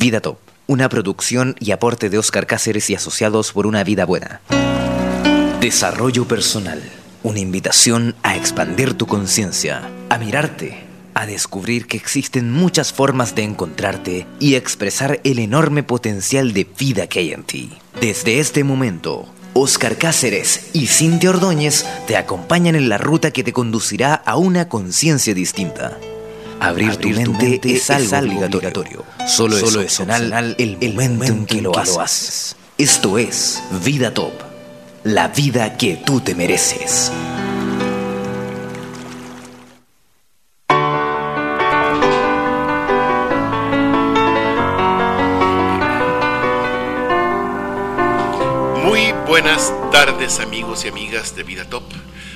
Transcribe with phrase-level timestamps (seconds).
[0.00, 4.40] Vida Top, una producción y aporte de Oscar Cáceres y asociados por una vida buena.
[5.60, 6.82] Desarrollo personal,
[7.22, 13.42] una invitación a expandir tu conciencia, a mirarte, a descubrir que existen muchas formas de
[13.42, 17.70] encontrarte y expresar el enorme potencial de vida que hay en ti.
[18.00, 23.52] Desde este momento, Oscar Cáceres y Cintia Ordóñez te acompañan en la ruta que te
[23.52, 25.98] conducirá a una conciencia distinta.
[26.60, 29.04] Abrir, tu, mente es algo, obligatorio.
[29.26, 32.54] Solo, es opcional el, momento en que, lo, haces.
[32.76, 34.34] Esto es Vida Top,
[35.02, 37.10] la vida que tú te mereces.
[48.84, 51.84] Muy buenas tardes amigos y amigas de Vida Top.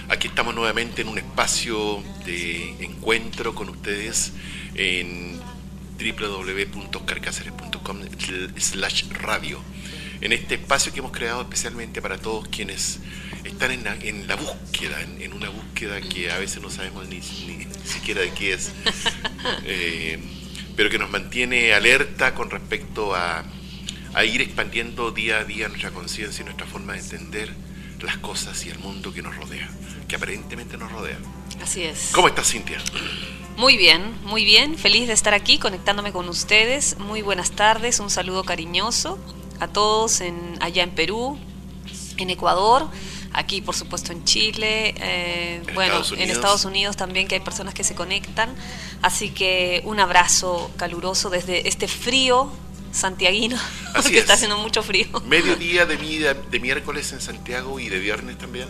[0.09, 4.33] Aquí estamos nuevamente en un espacio de encuentro con ustedes
[4.75, 5.41] en
[5.99, 8.01] www.carcaceres.com
[8.57, 9.63] slash radio.
[10.21, 13.01] En este espacio que hemos creado especialmente para todos quienes
[13.45, 18.31] están en la, búsqueda, en, una búsqueda que a veces no sabemos ni, siquiera de
[18.33, 18.73] qué es,
[19.65, 20.19] eh,
[20.77, 23.43] pero que nos mantiene alerta con respecto a,
[24.13, 28.65] a ir expandiendo día a día nuestra conciencia y nuestra forma de entender las cosas
[28.67, 29.71] y el mundo que nos rodea
[30.07, 31.19] que aparentemente nos rodea.
[31.63, 32.11] Así es.
[32.13, 32.79] ¿Cómo estás, Cintia?
[33.57, 34.77] Muy bien, muy bien.
[34.77, 36.99] Feliz de estar aquí conectándome con ustedes.
[36.99, 39.19] Muy buenas tardes, un saludo cariñoso
[39.61, 41.39] a todos en, allá en Perú,
[42.17, 42.89] en Ecuador,
[43.33, 47.85] aquí por supuesto en Chile, eh, bueno, en Estados Unidos también que hay personas que
[47.85, 48.55] se conectan.
[49.01, 52.51] Así que un abrazo caluroso desde este frío
[52.95, 53.59] santiaguino,
[53.95, 55.07] porque está haciendo mucho frío.
[55.27, 55.97] Mediodía de,
[56.35, 58.69] de miércoles en Santiago y de viernes también.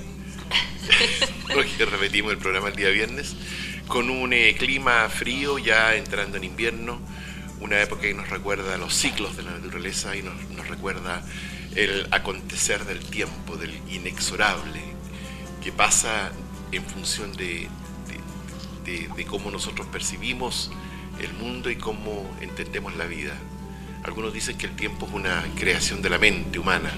[1.55, 3.35] porque repetimos el programa el día viernes,
[3.89, 7.01] con un eh, clima frío ya entrando en invierno,
[7.61, 10.35] una época que nos recuerda los ciclos de la naturaleza y nos,
[10.69, 11.23] recuerda
[11.75, 14.81] el acontecer del tiempo, del inexorable,
[15.63, 16.33] que pasa
[16.73, 17.69] en función de,
[18.85, 20.71] de, cómo nosotros percibimos
[21.21, 23.35] el mundo y cómo entendemos la vida.
[24.05, 26.93] Algunos dicen que el tiempo es una creación de la mente humana,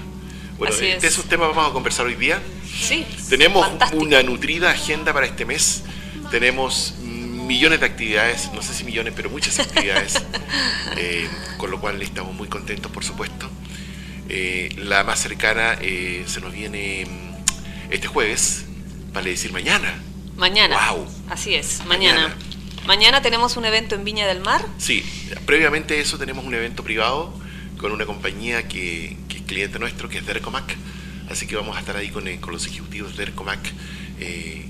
[0.57, 2.41] bueno, de esos temas vamos a conversar hoy día.
[2.65, 3.05] Sí.
[3.29, 5.83] Tenemos una nutrida agenda para este mes.
[6.31, 10.21] Tenemos millones de actividades, no sé si millones, pero muchas actividades,
[10.97, 13.49] eh, con lo cual estamos muy contentos, por supuesto.
[14.29, 18.65] Eh, la más cercana eh, se nos viene mm, este jueves,
[19.13, 19.93] vale decir mañana.
[20.35, 20.91] Mañana.
[20.91, 21.07] Wow.
[21.29, 22.27] Así es, mañana.
[22.27, 22.46] mañana.
[23.21, 24.65] Tenemos un evento en Viña del Mar.
[24.77, 25.03] Sí,
[25.45, 27.33] previamente a eso tenemos un evento privado
[27.77, 30.75] con una compañía que, cliente nuestro, que es Dercomac.
[31.29, 33.59] Así que vamos a estar ahí con, eh, los ejecutivos de Dercomac,
[34.19, 34.65] eh,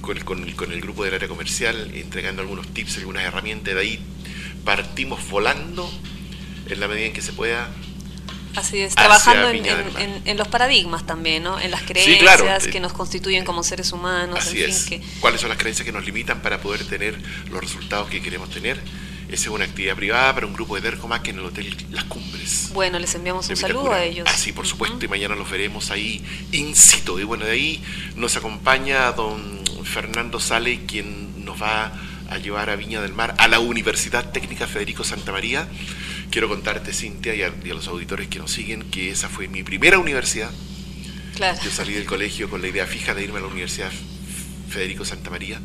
[0.00, 3.74] con, con, el grupo del área comercial, entregando algunos tips, algunas herramientas.
[3.74, 3.98] De ahí
[4.64, 5.90] partimos volando
[6.68, 7.68] en la medida en que se pueda
[8.56, 11.60] Así es, trabajando en, los paradigmas también, ¿no?
[11.60, 14.38] En las creencias que nos constituyen como seres humanos.
[14.40, 14.88] Así es.
[15.20, 18.80] ¿Cuáles son las creencias que nos limitan para poder tener los resultados que queremos tener?
[19.30, 22.70] Esa es una actividad privada para un grupo de Dercomac en el Hotel Las Cumbres.
[22.72, 24.26] Bueno, les enviamos un saludo a ellos.
[24.28, 27.20] Ah, sí, por supuesto, y mañana los veremos ahí in situ.
[27.20, 27.82] Y bueno, de ahí
[28.16, 31.92] nos acompaña don Fernando Sale, quien nos va
[32.28, 35.68] a llevar a Viña del Mar, a la Universidad Técnica Federico Santa María.
[36.30, 39.98] Quiero contarte, Cintia, y a, los auditores que nos siguen, que esa fue mi primera
[39.98, 40.50] universidad.
[41.34, 41.58] Claro.
[41.64, 43.90] Yo salí del colegio con la idea fija de irme a la Universidad
[44.68, 45.60] Federico Santa María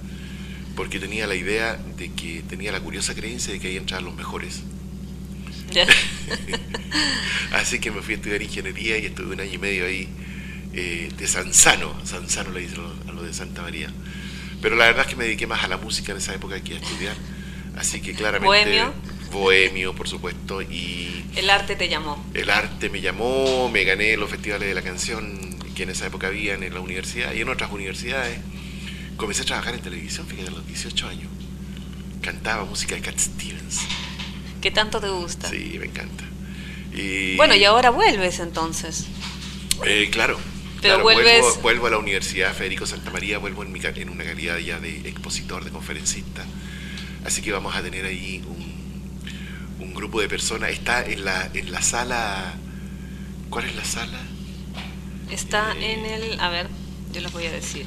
[0.76, 4.16] porque tenía la idea de que tenía la curiosa creencia de que ahí entraban los
[4.16, 4.62] mejores.
[7.52, 10.08] Así que me fui a estudiar ingeniería y estuve un año y medio ahí
[10.74, 13.90] eh, de Sansano, Sansano le dicen a lo de Santa María.
[14.62, 16.74] Pero la verdad es que me dediqué más a la música en esa época que
[16.74, 17.16] a estudiar.
[17.78, 18.47] Así que claramente...
[18.47, 18.94] Bohemio.
[19.35, 20.62] Bohemio, por supuesto.
[20.62, 22.23] Y el arte te llamó.
[22.34, 26.28] El arte me llamó, me gané los festivales de la canción que en esa época
[26.28, 28.40] habían en la universidad y en otras universidades.
[29.18, 31.29] Comencé a trabajar en televisión, fíjate, a los 18 años.
[32.22, 33.81] Cantaba música de Cat Stevens.
[34.62, 35.50] ¿Qué tanto te gusta?
[35.50, 36.23] Sí, me encanta.
[37.38, 39.05] bueno, y ahora vuelves entonces.
[39.85, 40.40] Eh, claro.
[40.81, 41.43] Pero vuelves...
[41.61, 45.08] Vuelvo, a la Universidad Federico Santa María, vuelvo en, mi, en una calidad ya de
[45.09, 46.46] expositor, de conferencista.
[47.26, 48.75] Así que vamos a tener ahí un,
[49.80, 50.72] un grupo de personas.
[50.72, 52.54] Está en la, en la sala...
[53.50, 54.20] ¿Cuál es la sala?
[55.30, 56.40] Está eh, en el...
[56.40, 56.68] A ver,
[57.14, 57.86] yo les voy a decir.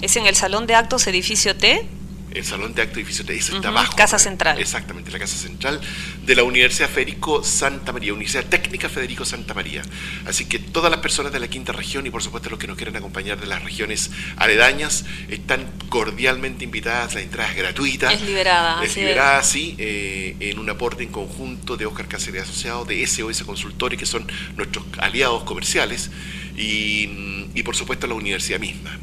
[0.00, 1.86] Es en el Salón de Actos Edificio T.
[2.32, 3.96] el salón de acto edificio eso está abajo.
[3.96, 4.58] Casa Central.
[4.58, 5.80] Exactamente, la Casa Central
[6.24, 9.82] de la Universidad Federico Santa María, Universidad Técnica Federico Santa María.
[10.26, 12.76] Así que todas las personas de la quinta región y por supuesto los que nos
[12.76, 18.12] quieren acompañar de las regiones aledañas están cordialmente invitadas, la entrada es gratuita.
[18.12, 18.82] Es liberada.
[18.84, 23.42] Es liberada, sí, eh, en un aporte en conjunto de Oscar Cáceres Asociado, de SOS
[23.44, 24.26] Consultores, que son
[24.56, 26.10] nuestros aliados comerciales,
[26.56, 28.98] y, y por supuesto la universidad misma.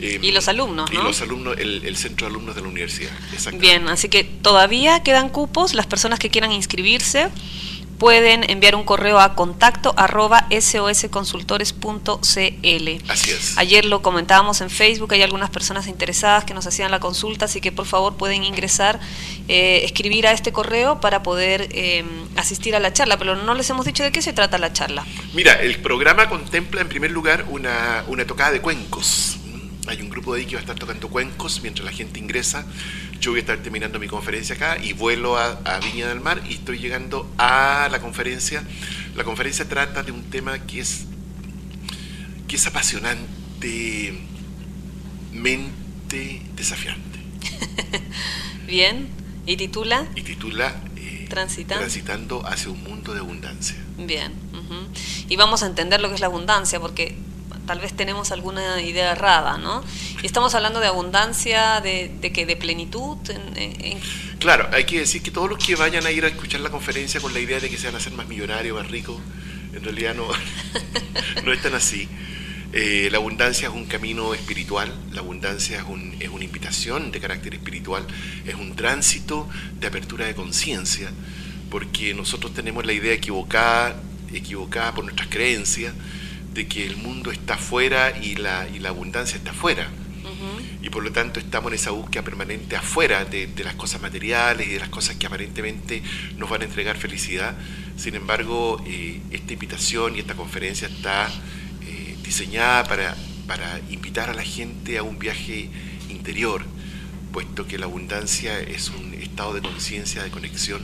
[0.00, 1.00] Eh, y los alumnos, ¿no?
[1.00, 3.12] Y los alumnos, el, centro de alumnos de la universidad.
[3.54, 5.74] Bien, así que todavía quedan cupos.
[5.74, 7.28] Las personas que quieran inscribirse
[8.02, 12.88] pueden enviar un correo a contacto arroba sosconsultores.cl.
[13.08, 13.56] Así es.
[13.56, 17.60] Ayer lo comentábamos en Facebook, hay algunas personas interesadas que nos hacían la consulta, así
[17.60, 18.98] que por favor pueden ingresar,
[19.46, 22.04] eh, escribir a este correo para poder eh,
[22.34, 25.06] asistir a la charla, pero no les hemos dicho de qué se trata la charla.
[25.32, 29.38] Mira, el programa contempla en primer lugar una, una tocada de cuencos.
[29.88, 32.64] Hay un grupo de ahí que va a estar tocando cuencos mientras la gente ingresa.
[33.20, 36.54] Yo voy a estar terminando mi conferencia acá y vuelo a, Viña del Mar y
[36.54, 38.62] estoy llegando a la conferencia.
[39.16, 41.06] La conferencia trata de un tema que es,
[42.46, 44.14] que es apasionante,
[45.32, 47.18] mente desafiante.
[48.66, 49.08] Bien,
[49.46, 50.06] ¿y titula?
[50.14, 51.80] Y titula eh, Transitando.
[51.80, 53.76] Transitando hacia un mundo de abundancia.
[53.98, 54.32] Bien,
[55.28, 57.16] y vamos a entender lo que es la abundancia, porque
[57.66, 59.82] tal vez tenemos alguna idea errada, ¿no?
[60.22, 63.18] Y estamos hablando de abundancia, de, que de plenitud.
[64.38, 67.20] Claro, hay que decir que todos los que vayan a ir a escuchar la conferencia
[67.20, 69.20] con la idea de que se van a hacer más millonarios, más ricos,
[69.72, 70.26] en realidad no,
[71.44, 72.08] no es así.
[72.74, 77.20] Eh, la abundancia es un camino espiritual, la abundancia es, un, es una invitación de
[77.20, 78.06] carácter espiritual,
[78.46, 79.46] es un tránsito
[79.78, 81.10] de apertura de conciencia,
[81.70, 84.00] porque nosotros tenemos la idea equivocada,
[84.32, 85.92] equivocada por nuestras creencias,
[86.54, 89.88] de que el mundo está afuera y la, y la abundancia está afuera.
[90.82, 94.70] Y por lo tanto estamos en esa búsqueda permanente afuera de, las cosas materiales y
[94.70, 96.02] de las cosas que aparentemente
[96.36, 97.54] nos van a entregar felicidad.
[97.96, 101.28] Sin embargo, eh, esta invitación y esta conferencia está
[101.82, 103.16] eh, diseñada para,
[103.46, 105.68] para invitar a la gente a un viaje
[106.08, 106.64] interior,
[107.32, 110.82] puesto que la abundancia es un estado de conciencia, de conexión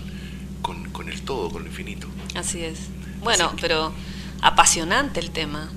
[0.62, 2.06] con, con, el todo, con lo infinito.
[2.36, 2.78] Así es.
[3.20, 3.92] Bueno, pero
[4.40, 5.70] apasionante el tema.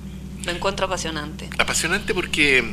[0.44, 1.48] Lo encuentro apasionante.
[1.58, 2.64] Apasionante porque,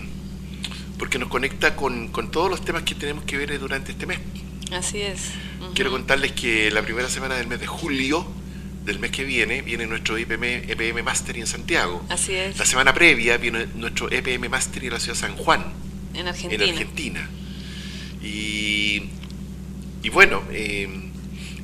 [0.98, 4.20] porque nos conecta con, todos los temas que tenemos que ver durante este mes.
[4.72, 5.32] Así es.
[5.76, 8.26] Quiero contarles que la primera semana del mes de julio
[8.86, 12.04] del mes que viene viene nuestro EPM, EPM Master en Santiago.
[12.10, 12.58] Así es.
[12.58, 15.74] La semana previa viene nuestro EPM Master en la ciudad de San Juan.
[16.14, 16.64] En Argentina.
[16.64, 17.30] En Argentina.
[18.24, 19.10] Y,
[20.02, 21.09] y bueno, eh,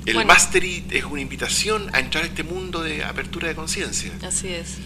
[0.05, 4.11] el Mastery es una invitación a entrar a este mundo de apertura de conciencia.
[4.23, 4.77] Así es.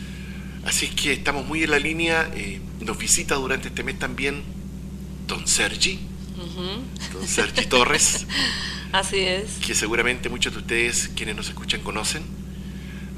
[0.65, 2.29] Así es que estamos muy en la línea.
[2.33, 4.43] Eh, nos visita durante este mes también
[5.27, 5.99] Don Sergi,
[7.13, 8.25] Don Sergi Torres.
[8.91, 9.57] Así es.
[9.65, 12.23] Que seguramente muchos de ustedes, quienes nos escuchan, conocen.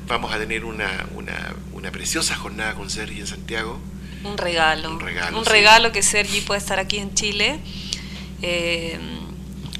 [0.07, 3.79] Vamos a tener una, una, preciosa jornada con Sergi en Santiago.
[4.23, 4.91] Un regalo.
[4.91, 5.39] Un regalo.
[5.39, 7.59] Un regalo que Sergi puede estar aquí en Chile.
[8.41, 8.99] Eh,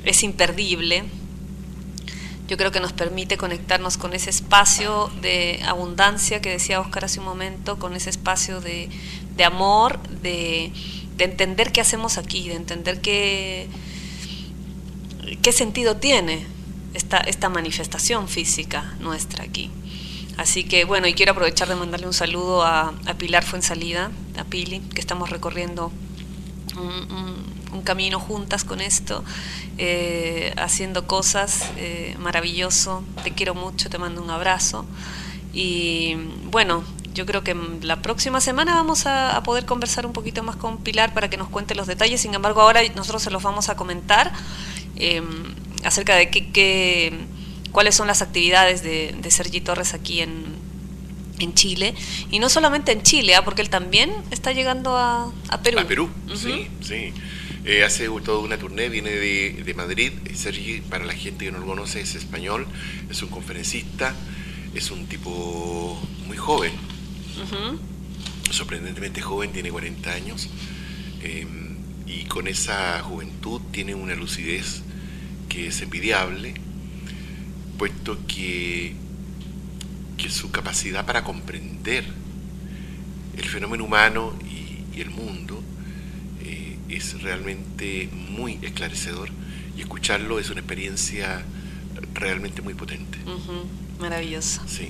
[0.04, 1.04] es imperdible
[2.52, 7.22] yo creo que nos permite conectarnos con ese espacio de abundancia que decía Oscar hace
[7.22, 8.90] un momento, con ese espacio de,
[9.46, 10.74] amor, de,
[11.18, 13.70] entender qué hacemos aquí, de entender qué,
[15.42, 16.46] qué sentido tiene
[16.94, 19.72] esta, esta manifestación física nuestra aquí.
[20.36, 24.44] Así que bueno, y quiero aprovechar de mandarle un saludo a, a Pilar Fuensalida, a
[24.44, 25.90] Pili, que estamos recorriendo
[26.76, 29.24] un camino juntas con esto
[29.78, 34.86] eh, haciendo cosas, eh, maravilloso, te quiero mucho, te mando un abrazo.
[35.54, 36.16] Y
[36.52, 40.78] bueno, yo creo que la próxima semana vamos a, poder conversar un poquito más con
[40.78, 43.76] Pilar para que nos cuente los detalles, sin embargo ahora nosotros se los vamos a
[43.76, 44.32] comentar
[44.96, 45.26] em,
[45.84, 47.14] acerca de qué,
[47.72, 50.46] cuáles son las actividades de, Sergi Torres aquí en,
[51.40, 51.96] en Chile,
[52.30, 53.44] y no solamente en Chile, ¿ah?
[53.44, 55.32] porque él también está llegando a,
[55.64, 55.80] Perú.
[55.80, 57.14] A Perú, sí, sí.
[57.64, 60.12] Eh, hace toda una tournée, viene de, Madrid.
[60.34, 62.66] Sergi, para la gente que no lo conoce, es español,
[63.10, 64.16] es un conferencista,
[64.74, 66.72] es un tipo muy joven,
[68.50, 70.50] sorprendentemente joven, tiene 40 años,
[71.22, 71.76] em,
[72.08, 74.82] y con esa juventud tiene una lucidez
[75.48, 76.56] que es envidiable,
[77.78, 78.96] puesto que,
[80.18, 82.06] que su capacidad para comprender
[83.38, 84.34] el fenómeno humano
[84.94, 85.64] y el mundo
[86.96, 89.30] es realmente muy esclarecedor
[89.78, 91.44] y escucharlo es una experiencia
[92.14, 93.18] realmente muy potente.
[94.00, 94.62] Maravilloso.
[94.68, 94.90] Sí.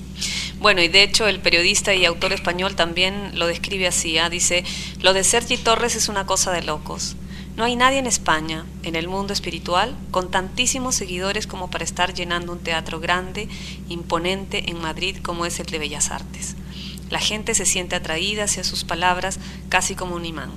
[0.60, 4.30] Bueno, y de hecho el periodista y autor español también lo describe así, ¿ah?
[4.30, 4.64] dice,
[5.02, 7.16] lo de Sergi Torres es una cosa de locos.
[7.58, 12.14] No hay nadie en España, en el mundo espiritual, con tantísimos seguidores como para estar
[12.14, 13.50] llenando un teatro grande,
[13.90, 16.56] imponente en Madrid como es el de Bellas Artes.
[17.10, 20.52] La gente se siente atraída hacia sus palabras casi como un imán,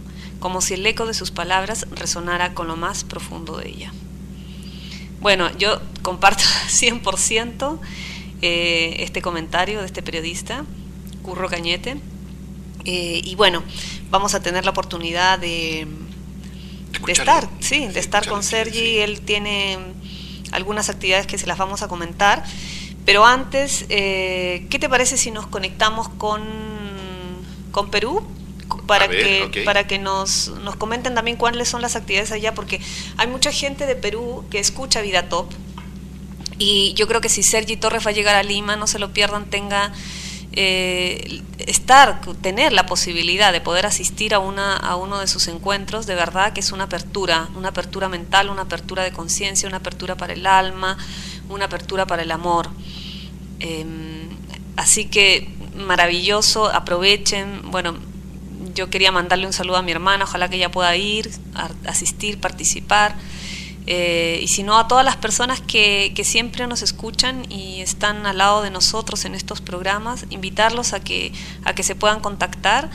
[0.44, 3.94] como si el eco de sus palabras resonara con lo más profundo de ella.
[5.22, 7.78] Bueno, yo comparto 100%
[8.42, 10.66] eh, este comentario de este periodista,
[11.22, 11.96] Curro Cañete,
[12.84, 13.62] eh, y bueno,
[14.10, 15.88] vamos a tener la oportunidad de,
[17.06, 18.98] de estar, sí, de estar con Sergi.
[18.98, 19.78] Él tiene
[20.52, 22.44] algunas actividades que se las vamos a comentar.
[23.06, 26.42] Pero antes, eh, ¿qué te parece si nos conectamos con,
[27.72, 28.22] con Perú?
[28.86, 32.80] Para que, para que nos, nos comenten también cuáles son las actividades allá, porque
[33.16, 35.50] hay mucha gente de Perú que escucha Vida Top.
[36.58, 39.12] Y yo creo que si Sergi Torres va a llegar a Lima, no se lo
[39.12, 39.92] pierdan, tenga
[40.56, 46.06] eh, estar, tener la posibilidad de poder asistir a, una, a uno de sus encuentros,
[46.06, 50.16] de verdad que es una apertura, una apertura mental, una apertura de conciencia, una apertura
[50.16, 50.96] para el alma,
[51.48, 52.68] una apertura para el amor.
[53.58, 54.28] Em,
[54.76, 57.96] así que maravilloso, aprovechen, bueno,
[58.74, 61.30] yo quería mandarle un saludo a mi hermana, ojalá que ella pueda ir,
[61.86, 63.16] asistir, participar.
[63.86, 68.24] Eh, y si no, a todas las personas que, que, siempre nos escuchan y están
[68.24, 71.32] al lado de nosotros en estos programas, invitarlos a que,
[71.64, 72.88] a que se puedan contactar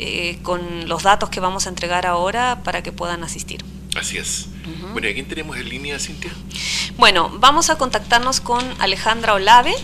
[0.00, 3.64] eh, con los datos que vamos a entregar ahora para que puedan asistir.
[3.94, 4.48] Así es.
[4.92, 6.32] Bueno, ¿y quién tenemos en línea, Cintia?
[6.96, 9.74] Bueno, vamos a contactarnos con Alejandra Olave.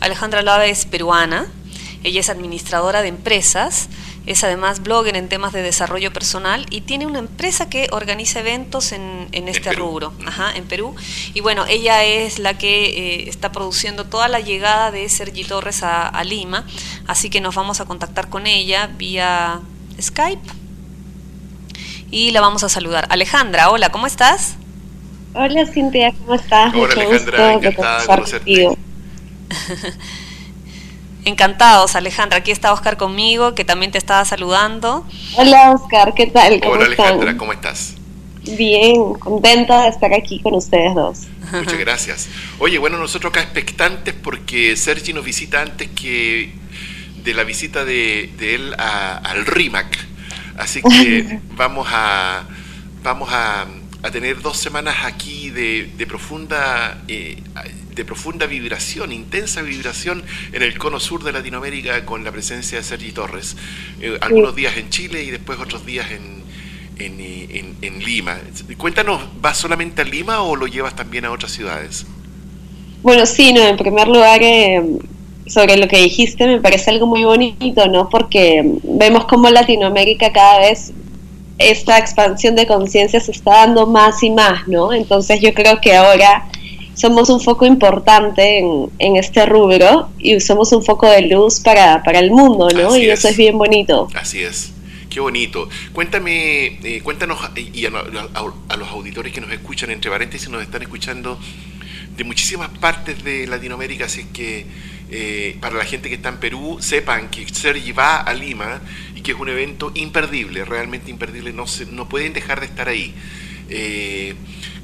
[0.00, 1.46] Alejandra Olave es peruana,
[2.02, 3.88] ella es administradora de empresas
[4.26, 8.92] es además blogger en temas de desarrollo personal y tiene una empresa que organiza eventos
[8.92, 10.12] en, este rubro,
[10.54, 10.94] en Perú.
[11.34, 15.82] Y bueno, ella es la que eh, está produciendo toda la llegada de Sergi Torres
[15.82, 16.64] a, Lima,
[17.06, 19.60] así que nos vamos a contactar con ella vía
[20.00, 20.40] Skype
[22.10, 23.06] y la vamos a saludar.
[23.10, 24.56] Alejandra, hola, ¿cómo estás?
[25.34, 26.72] Hola Cintia, ¿cómo estás?
[26.74, 28.68] Hola Alejandra, encantada de conocerte.
[31.24, 32.38] Encantados, Alejandra.
[32.38, 35.06] Aquí está Oscar conmigo, que también te estaba saludando.
[35.36, 36.60] Hola, Oscar, ¿qué tal?
[36.60, 37.94] ¿Cómo Hola, Alejandra, ¿cómo estás?
[38.42, 41.20] Bien, contenta de estar aquí con ustedes dos.
[41.52, 42.28] Muchas gracias.
[42.58, 46.52] Oye, bueno, nosotros acá expectantes porque Sergi nos visita antes que
[47.24, 49.98] de la visita de, él al RIMAC.
[50.58, 52.44] Así que vamos a,
[53.02, 53.66] vamos a,
[54.12, 57.42] tener dos semanas aquí de, profunda eh,
[57.94, 60.22] de profunda vibración, intensa vibración
[60.52, 63.56] en el cono sur de Latinoamérica con la presencia de Sergi Torres.
[64.00, 66.44] Eh, algunos días en Chile y después otros días en,
[66.98, 68.38] en, Lima.
[68.76, 72.06] Cuéntanos, ¿vas solamente a Lima o lo llevas también a otras ciudades?
[73.02, 74.82] Bueno, sí, no, en primer lugar, eh,
[75.46, 78.08] sobre lo que dijiste, me parece algo muy bonito, ¿no?
[78.08, 80.92] Porque vemos cómo Latinoamérica cada vez
[81.58, 84.92] esta expansión de conciencia se está dando más y más, ¿no?
[84.92, 86.48] Entonces yo creo que ahora
[86.94, 92.02] somos un foco importante en, en, este rubro y somos un foco de luz para,
[92.02, 92.96] para el mundo, ¿no?
[92.96, 94.08] y eso es bien bonito.
[94.14, 94.74] Así es.
[95.14, 95.68] Qué bonito.
[95.92, 101.38] Cuéntame, eh, cuéntanos y a, los auditores que nos escuchan, entre paréntesis, nos están escuchando
[102.16, 104.66] de muchísimas partes de Latinoamérica, así que
[105.12, 108.80] eh, para la gente que está en Perú, sepan que Sergi va a Lima
[109.14, 112.88] y que es un evento imperdible, realmente imperdible, no, se, no pueden dejar de estar
[112.88, 113.14] ahí.
[113.68, 114.34] Eh,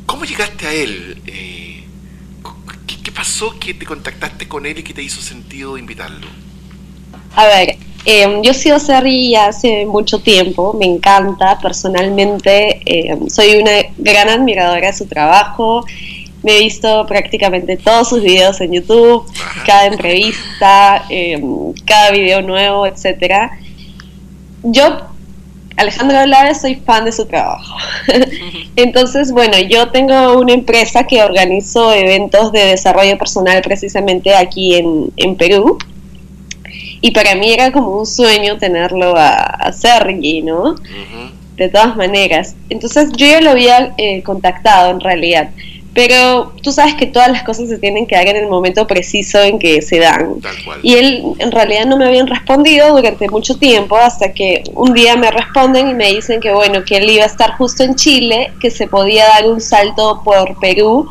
[0.07, 1.21] ¿Cómo llegaste a él?
[3.11, 6.29] ¿Qué pasó que te contactaste con él y que te hizo sentido invitarlo?
[7.35, 13.73] A ver, eh, yo sigo Serri hace mucho tiempo, me encanta personalmente, eh, soy una
[13.99, 15.85] gran admiradora de su trabajo,
[16.45, 19.27] me he visto prácticamente todos sus videos en YouTube,
[19.67, 21.43] cada entrevista, eh,
[21.85, 23.59] cada video nuevo, etcétera.
[24.63, 25.01] Yo
[25.81, 27.75] Alejandro Olave soy fan de su trabajo.
[28.77, 35.37] Entonces, bueno, yo tengo una empresa que organizo eventos de desarrollo personal precisamente aquí en,
[35.37, 35.79] Perú.
[37.01, 40.75] Y para mí era como un sueño tenerlo a, Sergi, ¿no?
[41.57, 42.57] De todas maneras.
[42.69, 45.49] Entonces yo ya lo había eh, contactado en realidad.
[45.93, 49.43] Pero tú sabes que todas las cosas se tienen que dar en el momento preciso
[49.43, 50.37] en que se dan.
[50.83, 55.17] Y él en realidad no me habían respondido durante mucho tiempo hasta que un día
[55.17, 58.53] me responden y me dicen que bueno, que él iba a estar justo en Chile,
[58.61, 61.09] que se podía dar un salto por Perú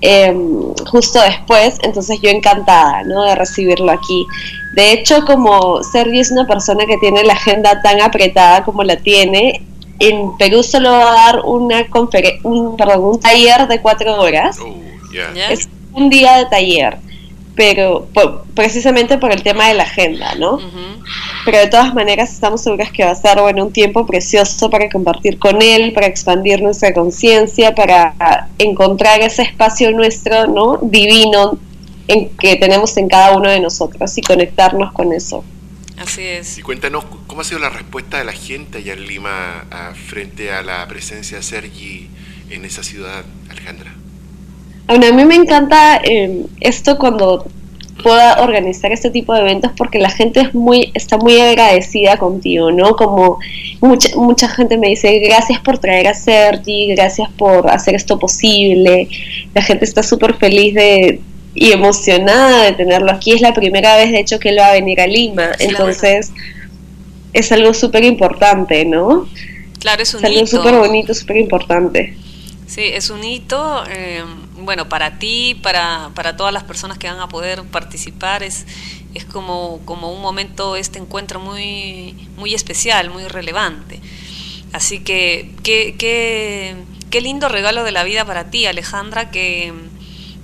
[0.00, 1.78] em, justo después.
[1.82, 3.22] Entonces yo encantada ¿no?
[3.22, 4.26] de recibirlo aquí.
[4.74, 8.96] De hecho, como Sergio es una persona que tiene la agenda tan apretada como la
[8.96, 9.62] tiene,
[9.98, 11.86] en Perú solo va a dar una
[12.42, 14.58] un, perdón, un taller de cuatro horas.
[14.60, 14.74] Oh,
[15.50, 16.98] es un día de taller.
[17.58, 18.06] pero
[18.54, 20.60] precisamente por el tema de la agenda, ¿no?
[21.44, 24.88] Pero de todas maneras estamos seguras que va a ser, bueno, un tiempo precioso para
[24.88, 30.78] compartir con él, para expandir nuestra conciencia, para encontrar ese espacio nuestro, ¿no?
[30.82, 31.58] Divino
[32.06, 35.42] en que tenemos en cada uno de nosotros y conectarnos con eso.
[36.00, 36.58] Así es.
[36.58, 39.64] Y cuéntanos, ¿cómo ha sido la respuesta de la gente allá en Lima
[40.06, 42.08] frente a la presencia de Sergi
[42.50, 43.92] en esa ciudad, Alejandra?
[44.86, 47.46] Bueno, a mí me encanta eh, esto cuando
[48.02, 52.70] pueda organizar este tipo de eventos porque la gente es muy está muy agradecida contigo,
[52.70, 52.94] ¿no?
[52.94, 53.38] Como
[53.80, 59.08] mucha mucha gente me dice, "Gracias por traer a Sergi, gracias por hacer esto posible."
[59.54, 61.20] La gente está súper feliz de
[61.54, 63.32] y emocionada de tenerlo aquí.
[63.32, 65.50] Es la primera vez, de hecho, que él va a venir a Lima.
[65.58, 66.32] Entonces,
[67.32, 69.28] es algo súper importante, ¿no?
[69.80, 72.16] Claro, es un es algo súper bonito, súper importante.
[72.66, 73.84] Sí, es un hito.
[73.90, 74.22] Eh,
[74.58, 78.66] bueno, para ti, para, para todas las personas que van a poder participar, es,
[79.14, 84.00] es como, como un momento, este encuentro muy, muy especial, muy relevante.
[84.72, 86.76] Así que qué, qué,
[87.08, 89.72] qué lindo regalo de la vida para ti, Alejandra, que,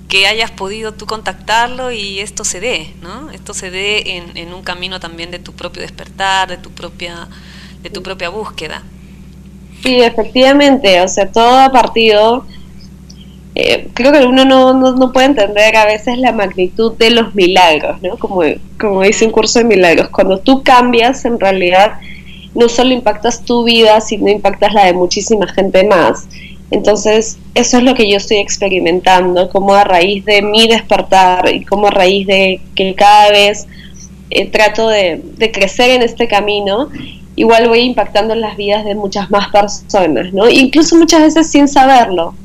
[0.07, 3.31] que hayas podido tú contactarlo y esto se dé, ¿no?
[3.31, 7.27] Esto se dé en, en un camino también de tu propio despertar, de tu propia,
[7.81, 8.83] de tu propia búsqueda.
[9.83, 12.45] Sí, efectivamente, o sea, todo ha partido
[13.57, 18.01] eh, creo que uno no, no, puede entender a veces la magnitud de los milagros,
[18.01, 18.17] ¿no?
[18.17, 18.41] Como,
[18.77, 21.93] como dice un curso de milagros, cuando tú cambias, en realidad
[22.53, 26.27] no solo impactas tu vida, sino impactas la de muchísima gente más.
[26.75, 31.63] Entonces, eso es lo que yo estoy experimentando, como a raíz de mi despertar y
[31.63, 33.65] como a raíz de que cada vez
[34.29, 35.21] eh, trato de,
[35.53, 36.89] crecer en este camino,
[37.37, 40.49] igual voy impactando las vidas de muchas más personas, ¿no?
[40.49, 42.35] Incluso muchas veces sin saberlo.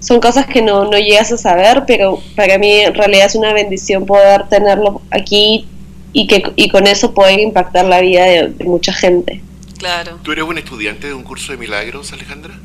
[0.00, 3.52] Son cosas que no, no llegas a saber, pero para mí en realidad es una
[3.52, 5.66] bendición poder tenerlo aquí
[6.12, 9.40] y, que, y con eso poder impactar la vida de, mucha gente.
[9.78, 10.18] Claro.
[10.24, 12.58] ¿Tú eres un estudiante de un curso de milagros, Alejandra?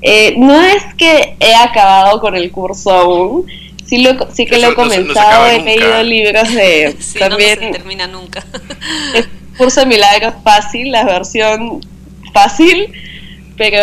[0.00, 3.46] Eh, no es que he acabado con el curso aún,
[3.84, 6.96] sí, lo, sí que lo he comenzado, he leído libros de...
[7.18, 8.44] también, no, se termina nunca.
[9.14, 11.80] el curso de milagros fácil, la versión
[12.32, 12.92] fácil,
[13.56, 13.80] pero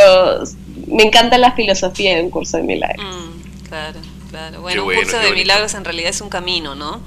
[0.87, 3.05] me encanta la filosofía de un curso de milagros.
[3.05, 4.61] Mm, claro, claro.
[4.61, 7.01] Bueno, un curso de milagros en realidad es un camino, ¿no?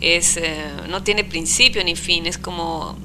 [0.00, 2.98] Es, eh, no tiene principio ni fin, es como,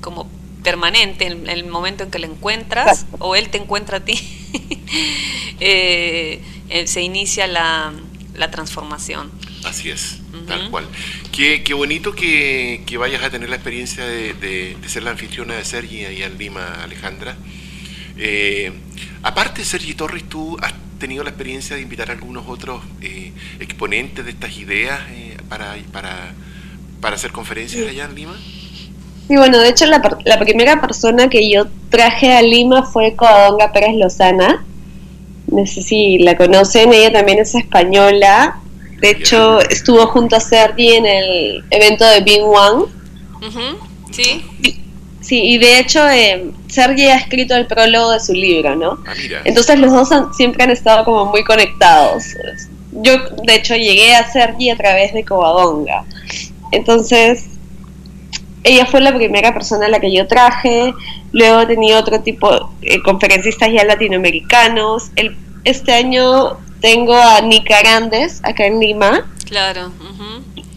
[0.00, 0.28] como
[0.64, 4.39] permanente en el momento en que lo encuentras o él te encuentra a ti,
[5.60, 7.92] eh, eh, se inicia la,
[8.34, 9.30] la, transformación.
[9.64, 10.88] Así es, tal cual.
[11.32, 15.54] Qué, qué bonito que, que, vayas a tener la experiencia de, de, ser la anfitriona
[15.54, 17.36] de Sergi ahí en Lima, Alejandra.
[18.16, 18.72] Eh,
[19.22, 24.24] aparte, Sergi Torres, tú has tenido la experiencia de invitar a algunos otros eh, exponentes
[24.24, 26.34] de estas ideas eh, para, para,
[27.00, 28.38] para, hacer conferencias allá en Lima.
[29.30, 33.70] Sí, bueno, de hecho la, la, primera persona que yo traje a Lima fue Codonga
[33.70, 34.64] Pérez Lozana.
[35.46, 38.58] No sé si la conocen, ella también es española.
[39.00, 42.86] De hecho, estuvo junto a Sergi en el evento de Big One.
[44.10, 44.42] Sí.
[45.20, 48.98] Sí, y de hecho eh, Sergi ha escrito el prólogo de su libro, ¿no?
[49.06, 49.12] Ah,
[49.44, 52.24] Entonces los dos siempre han estado como muy conectados.
[52.90, 53.12] Yo,
[53.44, 56.04] de hecho, llegué a Sergi a través de Covadonga.
[56.72, 57.49] Entonces,
[58.62, 60.92] ella fue la primera persona a la que yo traje.
[61.32, 65.10] Luego he tenido otro tipo de eh, conferencistas ya latinoamericanos.
[65.16, 69.30] El, este año tengo a Nick Arandes acá en Lima.
[69.46, 69.92] Claro.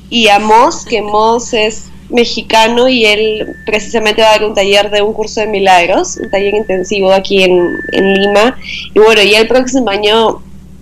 [0.10, 4.92] Y a Moss, que Moss es mexicano y él precisamente va a dar un taller
[4.92, 8.58] de un curso de milagros, un taller intensivo aquí en, Lima.
[8.94, 10.42] Y bueno, y el próximo año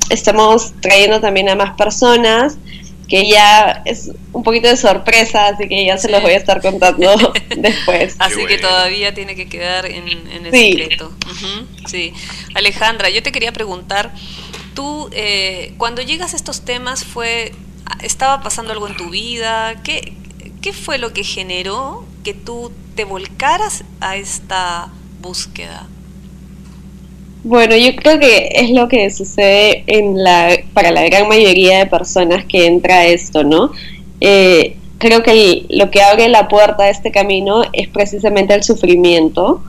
[0.10, 2.58] estamos trayendo también a más personas
[3.12, 6.62] que ya es un poquito de sorpresa, así que ya se los voy a estar
[6.62, 7.14] contando
[7.58, 8.16] después.
[8.20, 11.12] Así que todavía tiene que quedar en, el secreto.
[11.88, 12.14] sí.
[12.56, 14.14] Alejandra, yo te quería preguntar,
[14.76, 17.52] tú eh, cuando llegas a estos temas fue,
[18.02, 20.14] estaba pasando algo en tu vida, ¿qué,
[20.62, 25.86] ¿Qué fue lo que generó que tú te volcaras a esta búsqueda?
[27.44, 31.86] Bueno, yo creo que es lo que sucede en la, para la gran mayoría de
[31.88, 33.72] personas que entra a esto, ¿no?
[34.20, 39.64] Eh, creo que lo que abre la puerta a este camino es precisamente el sufrimiento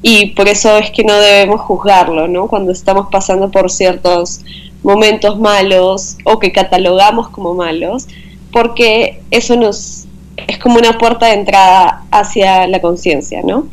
[0.00, 2.48] y por eso es que no debemos juzgarlo, ¿no?
[2.48, 4.40] Cuando estamos pasando por ciertos
[4.82, 8.06] momentos malos o que catalogamos como malos,
[8.50, 10.06] porque eso nos
[10.46, 13.66] es como una puerta de entrada hacia la conciencia, ¿no?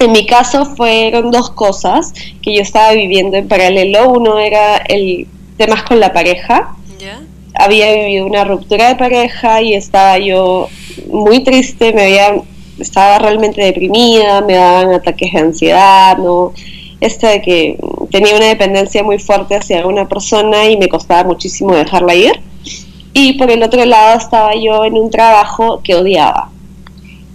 [0.00, 4.10] En mi caso fueron dos cosas que yo estaba viviendo en paralelo.
[4.10, 6.74] Uno era el temas con la pareja
[7.54, 10.68] había vivido una ruptura de pareja y estaba yo
[11.10, 12.42] muy triste, me había,
[12.78, 16.52] estaba realmente deprimida, me daban ataques de ansiedad, ¿no?
[17.00, 17.78] Este de que
[18.10, 22.40] tenía una dependencia muy fuerte hacia una persona y me costaba muchísimo dejarla ir.
[23.12, 26.50] Y por el otro lado estaba yo en un trabajo que odiaba.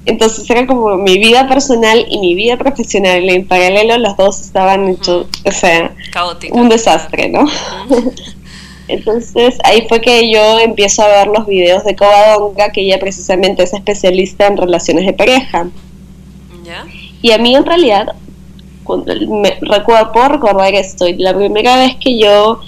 [0.05, 3.27] Entonces era como mi vida personal y mi vida profesional.
[3.27, 5.95] En paralelo, los dos estaban hechos, o sea,
[6.51, 7.45] un desastre, ¿no?
[8.87, 13.63] Entonces ahí fue que yo empiezo a ver los videos de Covadonga, que ella precisamente
[13.63, 15.67] es especialista en relaciones de pareja.
[17.21, 18.15] Y a mí en realidad,
[18.87, 22.59] me recuerdo, puedo recordar esto, la primera vez que yo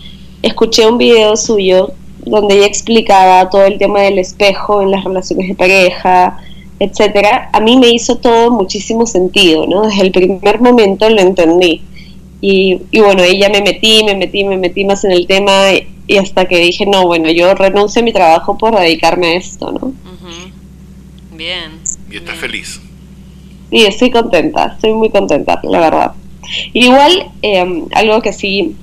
[0.42, 1.94] escuché un video suyo
[2.26, 6.38] donde ella explicaba todo el tema del espejo en las relaciones de pareja,
[6.80, 9.84] etcétera, a mí me hizo todo muchísimo sentido, ¿no?
[9.84, 11.82] Desde el primer momento lo entendí.
[12.40, 15.52] Y, y bueno, ahí ya me metí, me metí, me metí más en el tema
[16.08, 19.72] y, hasta que dije, no, bueno, yo renuncio a mi trabajo por dedicarme a esto,
[19.72, 19.94] ¿no?
[21.32, 21.80] Bien.
[22.10, 22.80] ¿Y estás feliz?
[23.70, 26.12] Sí, estoy contenta, estoy muy contenta, la verdad.
[26.74, 28.76] Igual, eh, algo que sí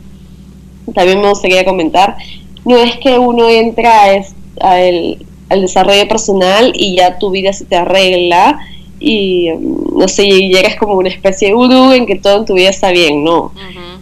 [0.94, 2.16] también me gustaría comentar,
[2.64, 4.22] no es que uno entra
[4.60, 8.58] a el, al desarrollo personal y ya tu vida se te arregla
[9.00, 12.54] y mm, no sé, llegas como una especie de gurú en que todo en tu
[12.54, 13.52] vida está bien, no.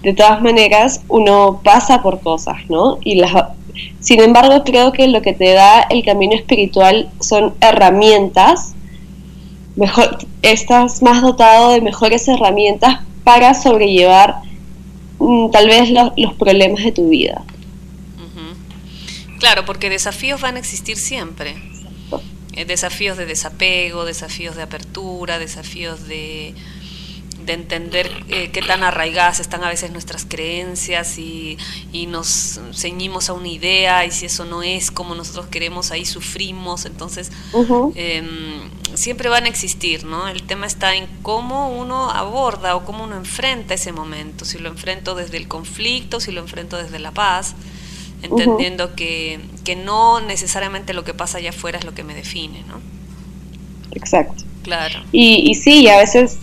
[0.03, 2.99] De todas maneras, uno pasa por cosas, ¿no?
[3.05, 3.33] Y las,
[4.01, 8.75] sin embargo, creo que lo que te da el camino espiritual son herramientas,
[9.77, 14.37] mejor, estás más dotado de mejores herramientas para sobrellevar
[15.19, 17.43] mm, tal vez los problemas de tu vida.
[19.42, 21.57] Claro, porque desafíos van a existir siempre.
[22.52, 26.55] Eh, desafíos de desapego, desafíos de apertura, desafíos de,
[27.44, 31.59] de entender eh, qué tan arraigadas están a veces nuestras creencias y,
[31.90, 36.05] y, nos ceñimos a una idea y si eso no es como nosotros queremos, ahí
[36.05, 36.85] sufrimos.
[36.85, 37.33] Entonces,
[37.96, 40.28] em, siempre van a existir, ¿no?
[40.28, 44.68] El tema está en cómo uno aborda o cómo uno enfrenta ese momento, si lo
[44.68, 47.57] enfrento desde el conflicto, si lo enfrento desde la paz
[48.22, 52.62] entendiendo que, que, no necesariamente lo que pasa allá afuera es lo que me define,
[52.68, 52.80] ¿no?
[53.92, 54.44] Exacto.
[54.62, 55.00] Claro.
[55.12, 56.38] Y, y sí, a veces,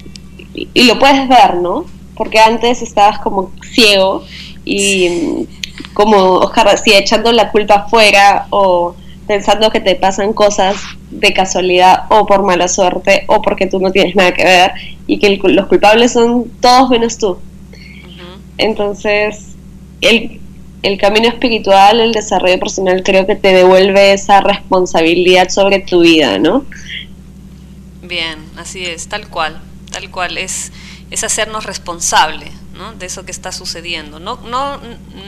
[0.54, 1.86] y, lo puedes ver, ¿no?
[2.16, 4.24] Porque antes estabas como ciego
[4.66, 5.48] y
[5.94, 8.96] como, ojalá, sí, echando la culpa afuera o
[9.28, 10.76] pensando que te pasan cosas
[11.12, 14.72] de casualidad o por mala suerte o porque tú no tienes nada que ver
[15.08, 17.38] y que los culpables son todos menos tú.
[18.58, 19.56] Entonces,
[20.02, 20.42] el,
[20.82, 26.40] el camino espiritual, el desarrollo personal, creo que te devuelve esa responsabilidad sobre tu vida,
[26.40, 26.66] ¿no?
[28.02, 29.62] Bien, así es, tal cual,
[29.92, 30.72] tal cual, es,
[31.12, 32.94] es hacernos responsables ¿no?
[32.94, 34.20] de eso que está sucediendo.
[34.20, 34.80] No, no,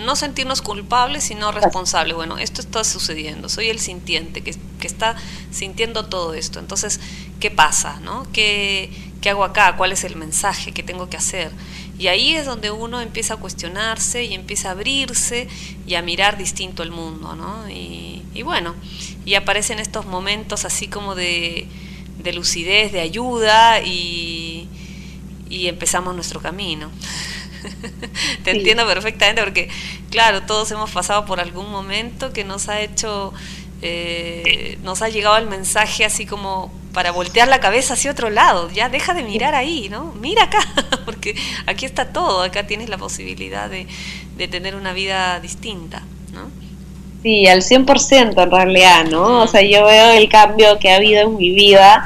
[0.06, 2.16] no sentirnos culpables, sino responsables.
[2.16, 5.16] Bueno, esto está sucediendo, soy el sintiente que, que está
[5.52, 6.60] sintiendo todo esto.
[6.60, 7.02] Entonces,
[7.40, 8.00] ¿qué pasa?
[8.00, 8.26] ¿no?
[8.32, 8.90] ¿Qué,
[9.22, 9.76] ¿Qué hago acá?
[9.78, 10.72] ¿Cuál es el mensaje?
[10.72, 11.52] ¿Qué tengo que hacer?
[12.02, 15.48] Y ahí es donde uno empieza a cuestionarse y empieza a abrirse
[15.86, 17.70] y a mirar distinto el mundo, ¿no?
[17.70, 18.74] Y, bueno,
[19.24, 21.68] y aparecen estos momentos así como de,
[22.34, 24.68] lucidez, de ayuda y,
[25.48, 26.90] empezamos nuestro camino.
[28.44, 29.70] Te entiendo perfectamente porque,
[30.10, 33.32] claro, todos hemos pasado por algún momento que nos ha hecho,
[33.82, 38.70] eh, nos ha llegado el mensaje así como para voltear la cabeza hacia otro lado,
[38.70, 40.14] ya deja de mirar ahí, ¿no?
[40.20, 40.60] Mira acá,
[41.06, 43.88] porque aquí está todo, acá tienes la posibilidad de,
[44.48, 46.02] tener una vida distinta,
[46.34, 46.50] ¿no?
[47.22, 49.42] Sí, al 100% en realidad, ¿no?
[49.42, 52.04] O sea, yo veo el cambio que ha habido en mi vida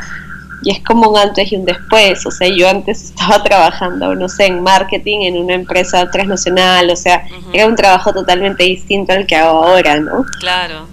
[0.63, 4.27] y es como un antes y un después, o sea, yo antes estaba trabajando, no
[4.27, 9.25] sé, en marketing en una empresa transnacional, o sea, era un trabajo totalmente distinto al
[9.25, 10.25] que hago ahora, ¿no?
[10.39, 10.87] Claro,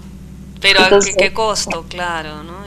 [0.63, 2.63] pero a qué, costo, claro, ¿no?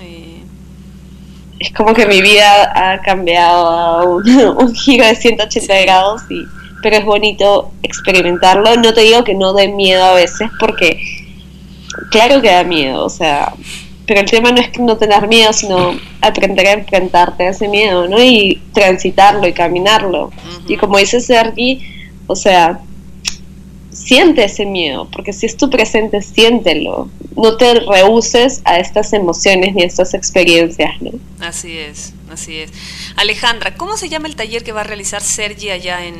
[1.59, 6.45] es como que mi vida ha cambiado a un, giro de 180 grados, y,
[6.83, 8.77] pero es bonito experimentarlo.
[8.77, 11.01] No te digo que no dé miedo a veces, porque
[12.11, 13.55] claro que da miedo, o sea,
[14.07, 18.07] pero el tema no es no tener miedo, sino aprender a enfrentarte a ese miedo,
[18.07, 18.23] ¿no?
[18.23, 20.31] Y transitarlo y caminarlo.
[20.69, 21.81] Y como dice Sergi,
[22.27, 22.81] o sea,
[23.97, 27.09] siente ese miedo, porque si es tu presente, siéntelo.
[27.35, 31.13] No te rehuses a estas emociones ni a estas experiencias, ¿no?
[31.41, 32.71] Así es, así es.
[33.17, 36.17] Alejandra, ¿cómo se llama el taller que va a realizar Sergi allá en,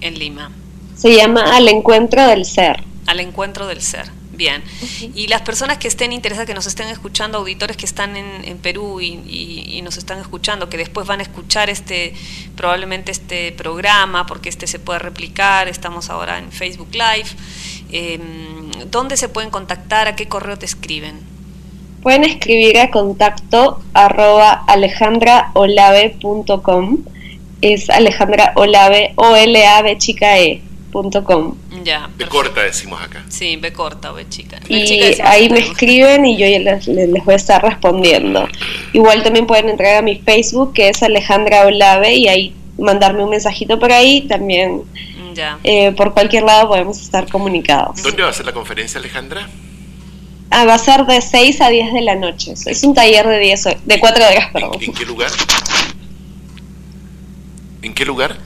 [0.00, 0.52] en Lima?
[0.96, 2.82] Se llama Al Encuentro del Ser.
[3.06, 4.06] Al Encuentro del Ser.
[4.36, 4.62] Bien.
[5.14, 9.00] Y las personas que estén interesadas, que nos estén escuchando, auditores que están en, Perú
[9.00, 12.14] y, nos están escuchando, que después van a escuchar este,
[12.56, 17.28] probablemente este programa, porque este se puede replicar, estamos ahora en Facebook Live.
[17.92, 20.08] Em, ¿Dónde se pueden contactar?
[20.08, 21.20] ¿A qué correo te escriben?
[22.02, 26.98] Pueden escribir a contacto arroba alejandraolave.com.
[27.60, 30.73] Es Alejandra Olave, o l a b chica e.
[30.94, 31.56] Com.
[31.82, 32.08] Ya.
[32.16, 33.24] B corta decimos acá.
[33.28, 34.60] Sí, B corta o B chica.
[34.68, 38.48] Y ahí me escriben y yo les, les, voy a estar respondiendo.
[38.92, 43.30] Igual también pueden entrar a mi Facebook que es Alejandra Olave y ahí mandarme un
[43.30, 44.82] mensajito por ahí también.
[45.34, 45.58] Ya.
[45.64, 48.00] Eh, por cualquier lado podemos estar comunicados.
[48.04, 49.48] ¿Dónde va a ser la conferencia, Alejandra?
[50.50, 52.54] Ah, va a ser de 6 a 10 de la noche.
[52.66, 54.78] Es un taller de 10 de 4 horas, perdón.
[54.80, 55.30] ¿En qué lugar?
[57.82, 58.38] ¿En qué lugar?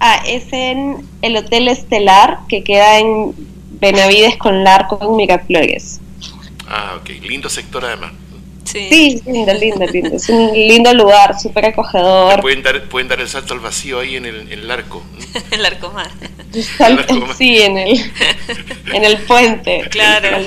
[0.00, 3.34] Ah, es en el Hotel Estelar, que queda en
[3.80, 6.00] Benavides con Larco en Miraflores.
[6.66, 7.10] Ah, ok.
[7.22, 8.12] Lindo sector además.
[8.64, 9.20] Sí.
[9.26, 10.16] lindo, lindo, lindo.
[10.16, 12.40] Es un lindo lugar, súper acogedor.
[12.40, 15.02] Pueden dar, pueden dar el salto al vacío ahí en el, en el arco.
[15.50, 16.08] el arco más.
[17.36, 17.98] Sí, en el,
[18.92, 19.82] en el puente.
[19.90, 20.38] Claro.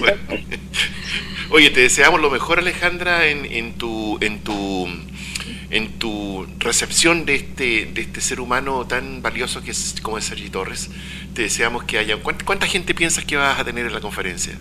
[1.52, 4.18] Oye, te deseamos lo mejor, Alejandra, en, en tu...
[4.22, 4.88] En tu
[5.74, 10.26] en tu recepción de este, de este ser humano tan valioso que es como es
[10.26, 10.90] Sergi Torres.
[11.34, 12.18] Te deseamos que haya...
[12.22, 14.54] ¿Cuánta, gente piensas que vas a tener en la conferencia?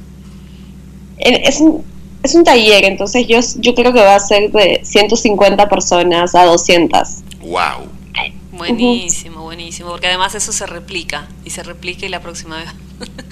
[1.18, 1.85] Es un,
[2.22, 6.46] es un taller, entonces yo, yo creo que va a ser de 150 personas a
[6.46, 7.09] 200.
[7.42, 7.88] ¡Wow!
[8.53, 12.68] Buenísimo, buenísimo, porque además eso se replica y se replica y la próxima vez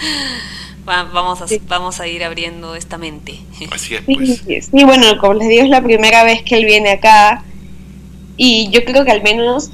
[0.85, 3.39] vamos, a, vamos a ir abriendo esta mente.
[3.71, 4.69] Así es, pues.
[4.71, 7.45] Sí, bueno, como les digo, es la primera vez que él viene acá
[8.43, 9.71] y yo creo que al menos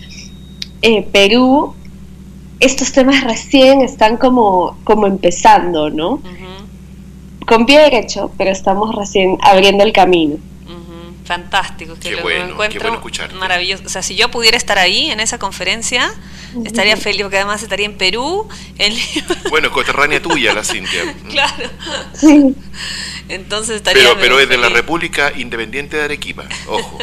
[0.83, 1.72] eh, Perú,
[2.59, 6.20] estos temas recién están como, como empezando, ¿no?
[7.46, 10.38] Con pie derecho, pero estamos recién abriendo el camino.
[11.26, 13.02] Fantástico, que lo encuentro
[13.34, 13.82] maravilloso.
[13.84, 16.14] O sea, si yo pudiera estar ahí en esa conferencia,
[16.64, 18.48] estaría feliz, porque además estaría en Perú.
[18.78, 18.94] En...
[19.50, 21.14] Bueno, coterránea tuya, la Cintia.
[21.30, 21.70] claro.
[22.14, 22.54] Sí.
[23.28, 24.02] Entonces estaría.
[24.02, 26.98] Pero, pero es de la República Independiente de Arequipa, ojo.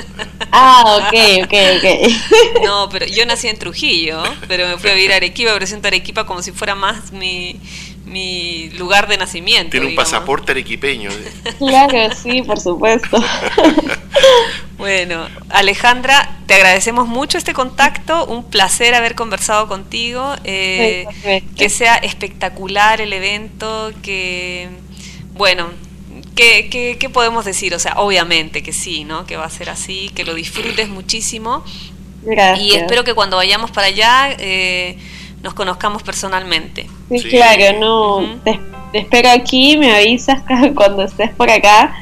[0.51, 2.63] ah, ok, ok, ok.
[2.63, 5.87] no, pero yo nací en Trujillo, pero me fui a vivir a Arequipa, pero siento
[5.87, 7.59] Arequipa como si fuera más mi
[8.05, 9.71] mi lugar de nacimiento.
[9.71, 11.09] Tiene un pasaporte arequipeño.
[11.57, 13.23] Claro, sí, por supuesto.
[14.77, 21.05] bueno, Alejandra, te agradecemos mucho este contacto, un placer haber conversado contigo, eh,
[21.55, 24.69] que sea espectacular el evento, que,
[25.35, 25.69] bueno,
[26.35, 27.73] ¿qué, qué, podemos decir?
[27.75, 29.25] O sea, obviamente que sí, ¿no?
[29.25, 31.63] Que va a ser así, que lo disfrutes muchísimo.
[32.23, 32.67] Gracias.
[32.67, 34.35] Y espero que cuando vayamos para allá...
[34.37, 34.97] Eh,
[35.43, 36.87] nos conozcamos personalmente.
[37.09, 38.59] Sí, claro, no, te,
[38.93, 40.41] espero aquí, me avisas
[40.75, 41.93] cuando estés por acá,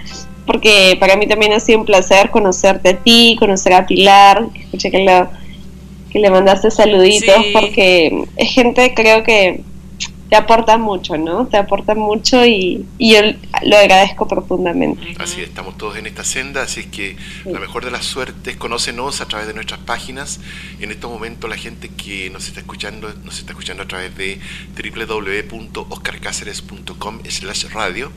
[0.46, 4.92] porque para mí también ha sido un placer conocerte a ti, conocer a Pilar, escuché
[4.92, 5.28] que, lo,
[6.12, 9.64] que le mandaste saluditos, porque es gente creo que
[10.32, 11.48] te aporta mucho, ¿no?
[11.48, 13.20] Te aporta mucho y, yo
[13.64, 15.14] lo agradezco profundamente.
[15.20, 19.20] Así estamos todos en esta senda, así es que la mejor de las suertes, conócenos
[19.20, 20.40] a través de nuestras páginas.
[20.80, 24.40] En estos momentos la gente que nos está escuchando, nos está escuchando a través de
[24.74, 28.10] www.oscarcáceres.com slash radio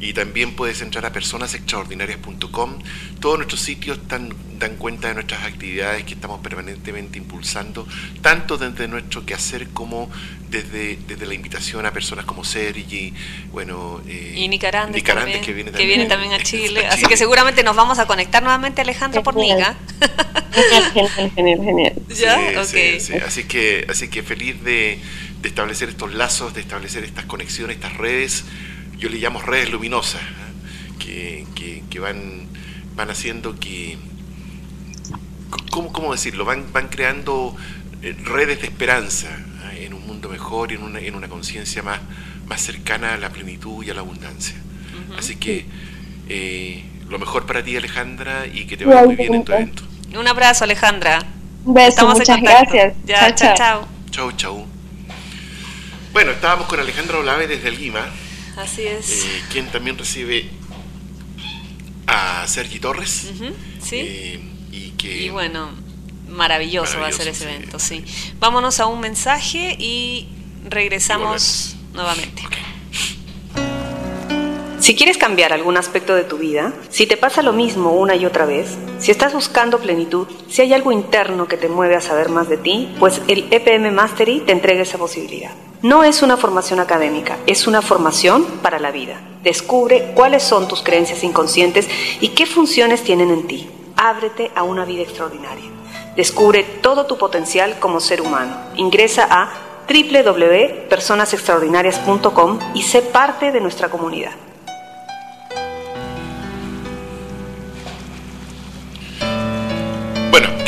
[0.00, 2.78] y también puedes entrar a personasextraordinarias.com.
[3.20, 7.86] Todos nuestros sitios dan, dan cuenta de nuestras actividades que estamos permanentemente impulsando,
[8.22, 10.08] tanto desde nuestro quehacer como
[10.50, 13.12] desde, desde la invitación a personas como Sergi,
[13.52, 16.86] bueno, eh, y Nicarandes, que, viene también, a Chile.
[16.86, 19.76] Así que seguramente nos vamos a conectar nuevamente, Alejandro, por Nica.
[20.50, 21.92] Genial, genial, genial.
[22.08, 22.60] ¿Ya?
[22.60, 24.98] Así, que, así que feliz de,
[25.40, 28.44] de establecer estos lazos, de establecer estas conexiones, estas redes
[28.98, 30.20] yo le llamo redes luminosas,
[31.06, 31.46] ¿eh?
[31.88, 32.46] que, van,
[32.94, 33.96] van haciendo que,
[35.70, 36.44] ¿cómo, cómo decirlo?
[36.44, 37.56] Van, van creando
[38.02, 39.28] eh, redes de esperanza
[39.72, 39.86] ¿eh?
[39.86, 42.00] en un mundo mejor y en una, en una conciencia más,
[42.46, 44.56] más cercana a la plenitud y a la abundancia.
[45.16, 45.64] Así que
[47.08, 49.82] lo mejor para ti Alejandra y que te vaya muy bien en tu evento.
[50.14, 51.24] Un abrazo Alejandra.
[51.64, 52.94] Un beso, muchas gracias.
[53.04, 53.88] Ya, chao, chao.
[54.10, 54.66] Chao, chao.
[56.12, 58.06] Bueno, estábamos con Alejandra Olave desde el Lima.
[58.58, 59.24] Así es.
[59.24, 60.50] Eh, quien también recibe
[62.08, 63.30] a Sergi Torres.
[63.80, 63.96] sí.
[63.96, 64.40] Eh,
[64.72, 65.30] y que.
[65.30, 65.70] bueno,
[66.28, 68.04] maravilloso, va a ser ese evento, sí.
[68.40, 70.28] Vámonos a un mensaje y
[70.68, 72.42] regresamos nuevamente.
[74.88, 78.24] Si quieres cambiar algún aspecto de tu vida, si te pasa lo mismo una y
[78.24, 82.30] otra vez, si estás buscando plenitud, si hay algo interno que te mueve a saber
[82.30, 85.50] más de ti, pues el EPM Mastery te entrega esa posibilidad.
[85.82, 89.20] No es una formación académica, es una formación para la vida.
[89.42, 91.86] Descubre cuáles son tus creencias inconscientes
[92.22, 93.68] y qué funciones tienen en ti.
[93.94, 95.70] Ábrete a una vida extraordinaria.
[96.16, 98.56] Descubre todo tu potencial como ser humano.
[98.76, 99.50] Ingresa a
[99.86, 104.32] www.personasextraordinarias.com y sé parte de nuestra comunidad.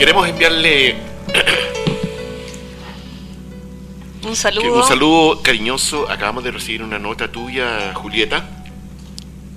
[0.01, 0.97] Queremos enviarle
[4.27, 4.77] un saludo.
[4.77, 6.11] Un saludo cariñoso.
[6.11, 8.49] Acabamos de recibir una nota tuya, Julieta.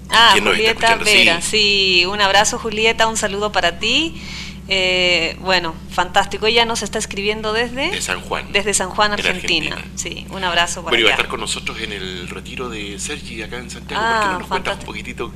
[0.09, 2.05] Ah, Julieta Vera, sí.
[2.05, 4.21] un abrazo Julieta, un saludo para ti.
[4.67, 6.45] Eh, bueno, fantástico.
[6.45, 8.51] Ella nos está escribiendo desde San Juan.
[8.51, 9.81] Desde San Juan, Argentina.
[9.95, 13.41] Sí, un abrazo para Bueno, iba a estar con nosotros en el retiro de Sergi
[13.43, 14.03] acá en Santiago.
[14.05, 15.31] Ah, ¿Por nos cuentas un poquitito?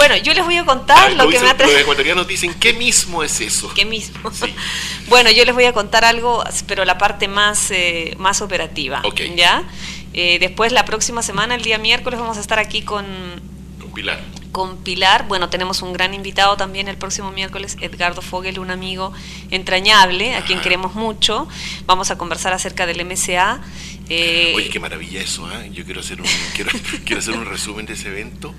[0.00, 1.74] Bueno, yo les voy a contar lo que me ha traído.
[1.74, 3.70] Los ecuatorianos dicen, ¿qué mismo es eso?
[3.74, 4.30] ¿Qué mismo?
[4.32, 4.54] Sí.
[5.08, 9.02] bueno, yo les voy a contar algo, pero la parte más, eh, más operativa.
[9.36, 9.62] ¿Ya?
[10.14, 13.04] Eh, después, la próxima semana, el día miércoles, vamos a estar aquí con
[13.94, 14.20] Pilar.
[14.52, 19.12] Con Pilar, bueno, tenemos un gran invitado también el próximo miércoles, Edgardo Fogel, un amigo
[19.50, 21.46] entrañable, a quien queremos mucho.
[21.84, 23.60] Vamos a conversar acerca del MCA.
[24.12, 25.70] Eh, Oye, qué maravilla eso, ¿eh?
[25.72, 26.70] Yo quiero hacer, un, quiero,
[27.04, 28.52] quiero hacer un resumen de ese evento.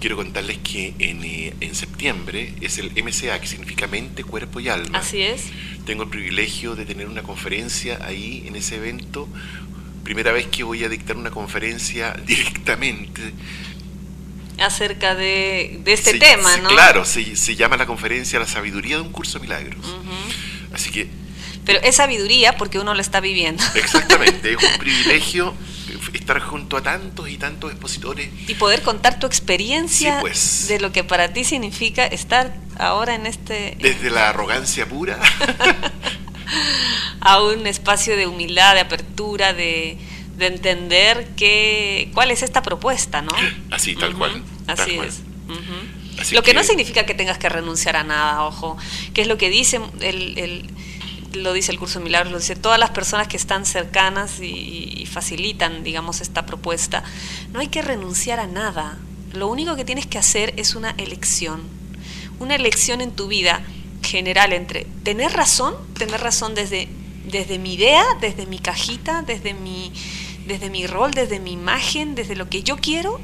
[0.00, 4.70] Quiero contarles que en, eh, en septiembre es el MCA, que significa mente, cuerpo y
[4.70, 4.98] alma.
[4.98, 5.44] Así es.
[5.84, 9.28] Tengo el privilegio de tener una conferencia ahí en ese evento.
[10.02, 13.34] Primera vez que voy a dictar una conferencia directamente
[14.58, 16.70] acerca de, este tema, ¿no?
[16.70, 19.94] Claro, se, se, llama la conferencia La sabiduría de un curso de milagros.
[20.72, 21.25] Así que...
[21.66, 23.62] Pero es sabiduría porque uno lo está viviendo.
[23.74, 25.54] Exactamente, es un privilegio
[26.14, 28.28] estar junto a tantos y tantos expositores.
[28.48, 30.66] Y poder contar tu experiencia pues.
[30.68, 33.76] de lo que para ti significa estar ahora en este...
[33.80, 35.18] Desde la arrogancia pura.
[37.20, 39.98] a un espacio de humildad, de apertura, de,
[40.36, 43.32] de entender que, cuál es esta propuesta, ¿no?
[43.70, 44.42] Así, tal cual.
[44.66, 45.22] Así es.
[46.32, 48.76] lo que, no significa que tengas que renunciar a nada, ojo,
[49.12, 50.70] que es lo que dice el, el
[51.42, 54.94] lo dice el curso de milagros, lo dice todas las personas que están cercanas y,
[54.96, 57.02] y, facilitan, digamos, esta propuesta.
[57.52, 58.98] No hay que renunciar a nada.
[59.32, 61.62] Lo único que tienes que hacer es una elección.
[62.38, 63.62] Una elección en tu vida
[64.02, 66.88] general entre tener razón, tener razón desde,
[67.26, 69.92] desde mi idea, desde mi cajita, desde mi,
[70.46, 73.20] desde mi rol, desde mi imagen, desde lo que yo quiero,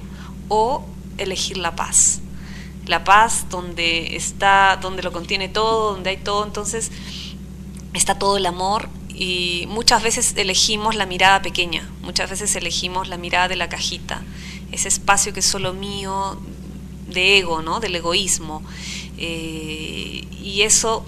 [0.48, 0.84] o
[1.18, 2.20] elegir la paz.
[2.86, 6.90] La paz donde está, donde lo contiene todo, donde hay todo, entonces
[7.94, 13.16] está todo el amor y muchas veces elegimos la mirada pequeña, muchas veces elegimos la
[13.16, 14.22] mirada de la cajita,
[14.72, 16.38] ese espacio que es solo mío,
[17.12, 17.80] de ego, ¿no?
[17.80, 18.62] del egoísmo.
[19.18, 21.04] Eh, y eso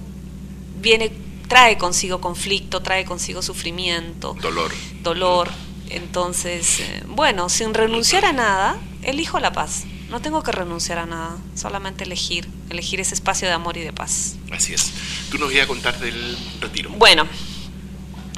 [0.81, 1.11] viene,
[1.49, 4.73] trae consigo conflicto, trae consigo sufrimiento, dolor.
[5.03, 5.51] Dolor.
[5.90, 9.85] Entonces, eh, bueno, sin renunciar a nada, elijo la paz.
[10.14, 13.92] No tengo que renunciar a nada, solamente elegir, elegir ese espacio de amor y de
[13.92, 14.37] paz.
[14.53, 14.92] Así es.
[15.29, 16.90] Tú nos ibas a contar del retiro.
[16.90, 17.27] Bueno,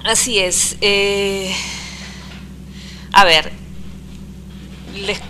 [0.02, 0.78] así es.
[0.80, 1.54] Eh,
[3.12, 3.52] a ver,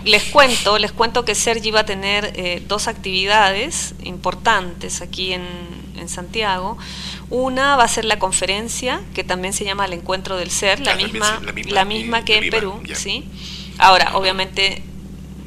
[0.05, 5.49] les, cuento, les cuento que Sergi va a tener eh, dos actividades importantes aquí en,
[5.97, 6.79] en Santiago.
[7.29, 10.95] Una va a ser la conferencia, que también se llama el Encuentro del Ser, la,
[10.95, 13.25] misma, la misma, que en Perú, ¿sí?
[13.79, 14.85] Ahora, obviamente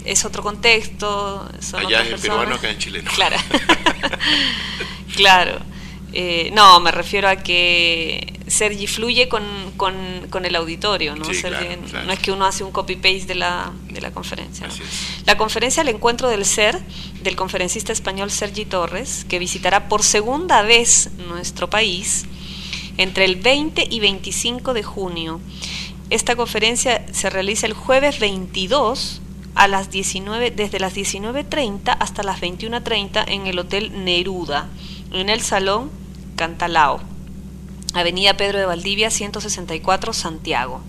[0.05, 1.49] es otro contexto.
[1.59, 3.09] Son Allá en peruano, acá en chileno.
[3.13, 3.38] Claro.
[5.15, 5.59] claro.
[6.12, 9.43] Eh, no, me refiero a que Sergi fluye con,
[9.77, 11.25] con, el auditorio, ¿no?
[11.25, 14.67] No es que uno hace un copy-paste de la, de la conferencia.
[15.25, 16.79] La conferencia El Encuentro del Ser,
[17.21, 22.25] del conferencista español Sergi Torres, que visitará por segunda vez nuestro país
[22.97, 25.39] entre el 20 y 25 de junio.
[26.09, 29.21] Esta conferencia se realiza el jueves 22
[29.60, 34.69] a las 19, desde las 19.30 hasta las 21.30 en el Hotel Neruda,
[35.12, 35.91] en el Salón
[36.38, 37.02] Cantalao,
[37.93, 40.82] Avenida Pedro de Valdivia 164, Santiago.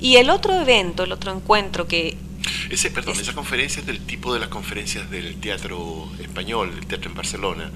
[0.00, 2.16] Y el otro evento, el otro encuentro que...
[2.70, 7.10] Ese, perdón, esa conferencia es del tipo de las conferencias del teatro español, el teatro
[7.10, 7.70] en Barcelona.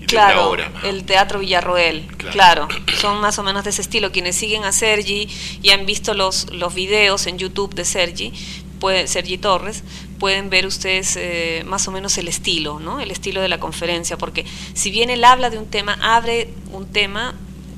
[0.00, 2.66] Y claro, el Teatro Villarroel, claro.
[3.00, 4.10] son más o menos de ese estilo.
[4.10, 5.28] Quienes siguen a Sergi
[5.62, 8.32] y han visto los, los videos en YouTube de Sergi,
[8.82, 9.84] puede, Sergi Torres,
[10.18, 12.98] pueden ver ustedes eh, más o menos el estilo, ¿no?
[12.98, 16.88] El estilo de la conferencia, porque si bien él habla de un tema, abre un
[16.88, 17.36] tema,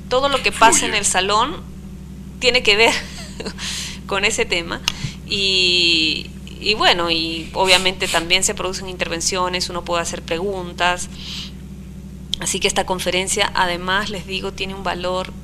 [0.09, 1.63] todo lo que pasa en el salón
[2.39, 2.95] tiene que ver
[4.07, 4.81] con ese tema
[5.29, 11.11] y, y bueno, y obviamente también se producen intervenciones, uno puede hacer preguntas.
[12.41, 15.35] Así que esta conferencia, además, les digo, tiene un valor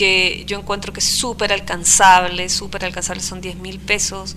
[0.00, 4.34] que yo encuentro que es súper alcanzable, súper alcanzable, son 10 mil pesos.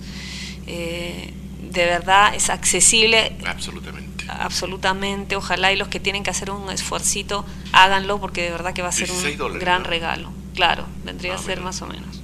[0.66, 1.32] Eh,
[1.70, 3.34] de verdad es accesible.
[3.46, 4.26] Absolutamente.
[4.28, 5.36] Absolutamente.
[5.36, 8.88] Ojalá y los que tienen que hacer un esfuercito háganlo porque de verdad que va
[8.88, 10.30] a ser un gran regalo.
[10.54, 12.20] claro, vendría a ser más o menos.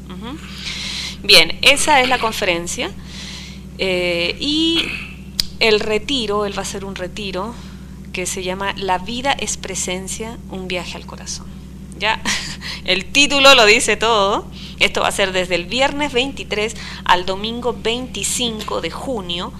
[1.22, 2.90] Bien, esa es la conferencia.
[3.78, 4.84] Eh, y
[5.60, 7.54] el retiro, él va a ser un retiro
[8.12, 11.59] que se llama La vida es presencia, un viaje al corazón.
[12.00, 12.20] Ya,
[12.84, 14.46] el título lo dice todo.
[14.80, 16.74] Esto va a ser desde el viernes 23
[17.04, 19.52] al domingo 25 de junio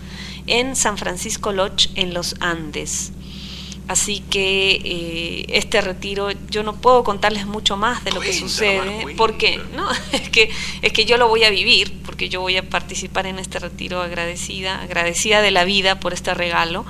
[0.46, 3.12] en San Francisco Lodge en los Andes.
[3.86, 9.14] Así que eh, este retiro, yo no puedo contarles mucho más de lo que sucede,
[9.16, 12.70] porque no, es que es que yo lo voy a vivir, porque yo voy a
[12.70, 16.86] participar en este retiro agradecida, agradecida de la vida por este regalo.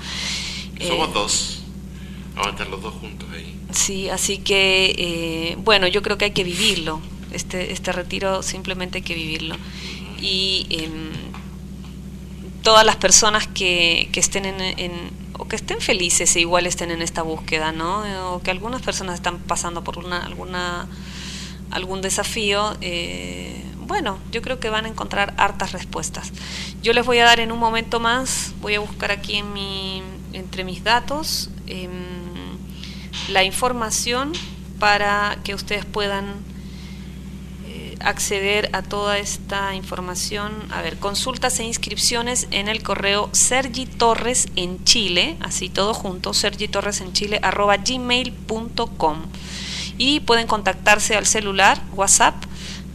[0.87, 1.63] Somos eh, dos,
[2.35, 3.50] vamos a estar los dos juntos ahí.
[3.73, 7.01] Sí, así que eh, bueno, yo creo que hay que vivirlo.
[7.33, 9.57] Este este retiro simplemente hay que vivirlo
[10.21, 11.13] y em,
[12.63, 17.01] todas las personas que, que estén en o que estén felices e igual estén en
[17.01, 18.05] esta búsqueda, ¿no?
[18.35, 20.87] O que algunas personas están pasando por una, alguna,
[21.71, 26.31] algún desafío, eh, bueno, yo creo que van a encontrar hartas respuestas.
[26.83, 30.03] Yo les voy a dar en un momento más, voy a buscar aquí en mi,
[30.35, 31.91] entre mis datos em,
[33.31, 34.33] la información
[34.79, 36.51] para que ustedes puedan
[38.01, 44.49] acceder a toda esta información, a ver, consultas e inscripciones en el correo Sergi Torres
[44.57, 49.19] en Chile, así todo junto, Sergi Torres en Chile, arroba gmail.com.
[49.99, 52.37] Y pueden contactarse al celular, WhatsApp,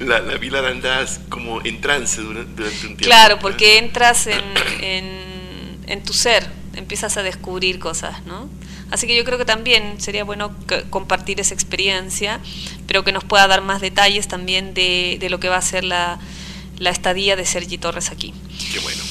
[0.00, 3.04] la, la, Pilar andaba como en trance durante, un tiempo.
[3.04, 4.42] Claro, porque entras en,
[4.80, 8.48] en, en, tu ser, empiezas a descubrir cosas, ¿no?
[8.90, 10.54] Así que yo creo que también sería bueno
[10.90, 12.40] compartir esa experiencia,
[12.86, 15.84] pero que nos pueda dar más detalles también de, de lo que va a ser
[15.84, 16.18] la,
[16.78, 18.32] la estadía de Sergi Torres aquí.
[18.72, 19.02] Qué bueno.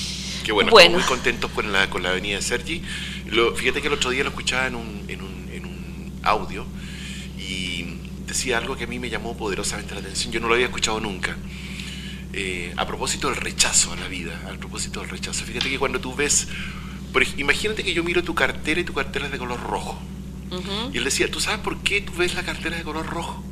[0.43, 2.81] Qué bueno, estamos muy contentos con la, con la venida de Sergi.
[3.25, 6.65] Lo, fíjate que el otro día lo escuchaba en un, en un, en un audio
[7.37, 10.31] y decía algo que a mí me llamó poderosamente la atención.
[10.31, 11.35] Yo no lo había escuchado nunca.
[12.31, 15.43] Eh, a propósito del rechazo a la vida, a propósito del rechazo.
[15.43, 16.47] Fíjate que cuando tú ves,
[17.37, 19.97] imagínate que yo miro tu cartera y tu cartera es de color rojo.
[20.93, 23.43] Y él decía, ¿tú sabes por qué tú ves la cartera de color rojo?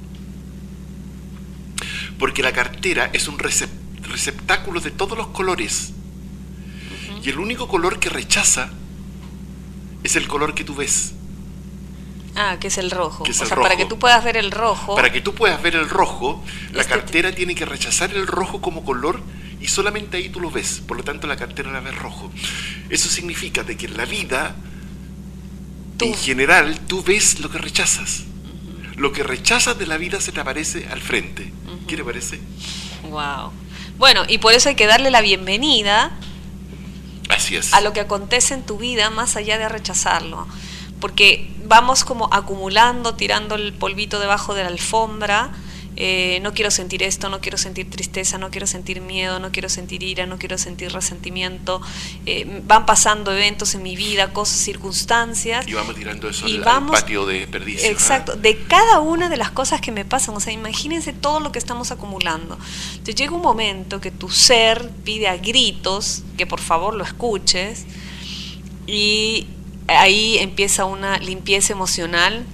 [2.17, 5.93] Porque la cartera es un receptor receptáculos de todos los colores.
[7.23, 8.69] Y el único color que rechaza
[10.03, 11.13] es el color que tú ves.
[12.35, 13.23] Ah, que es el rojo.
[13.23, 14.95] o sea, para que tú puedas ver el rojo.
[14.95, 16.43] Para que tú puedas ver el rojo,
[16.73, 19.21] la este cartera tiene que rechazar el rojo como color
[19.65, 20.83] y solamente ahí tú lo ves.
[20.87, 22.31] Por lo tanto, la cartera la ves rojo.
[22.91, 24.55] Eso significa de que en la vida,
[25.99, 28.25] en general, tú ves lo que rechazas.
[28.95, 31.51] Lo que rechazas de la vida se te aparece al frente.
[31.87, 32.39] ¿Qué te parece?
[33.09, 33.53] Wow.
[33.97, 36.11] Bueno, y por eso hay que darle la bienvenida
[37.29, 37.73] Así es.
[37.73, 40.47] a lo que acontece en tu vida más allá de rechazarlo.
[40.99, 45.49] Porque vamos como acumulando, tirando el polvito debajo de la alfombra
[45.97, 49.69] eh, no quiero sentir esto, no quiero sentir tristeza, no quiero sentir miedo, no quiero
[49.69, 51.81] sentir ira, no quiero sentir resentimiento.
[52.25, 55.67] Eh, van pasando eventos en mi vida, cosas, circunstancias.
[55.67, 57.91] Y vamos tirando eso y al patio de perdición.
[57.91, 60.35] Exacto, de cada una de las cosas que me pasan.
[60.35, 62.57] O sea, imagínense todo lo que estamos acumulando.
[62.91, 67.85] Entonces llega un momento que tu ser pide a gritos que por favor lo escuches
[68.87, 69.47] y
[69.87, 72.45] ahí empieza una limpieza emocional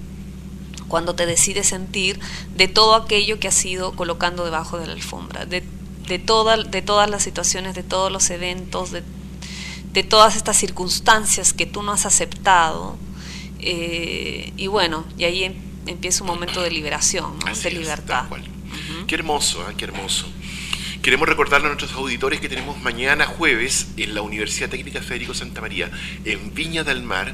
[0.91, 2.19] cuando te decides sentir
[2.57, 7.09] de todo aquello que has ido colocando debajo de la alfombra, de, de, de todas
[7.09, 9.01] las situaciones, de todos los eventos, de,
[9.93, 12.97] de todas estas circunstancias que tú no has aceptado.
[13.59, 15.53] Eh, y bueno, y ahí em,
[15.87, 18.25] empieza un momento de liberación, de libertad.
[19.07, 19.73] Qué hermoso, ¿eh?
[19.77, 20.27] qué hermoso.
[21.01, 25.61] Queremos recordarle a nuestros auditores que tenemos mañana jueves en la Universidad Técnica Federico Santa
[25.61, 25.89] María,
[26.25, 27.33] en Viña del Mar,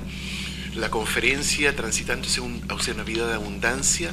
[0.77, 4.11] la conferencia Transitándose hacia una vida de abundancia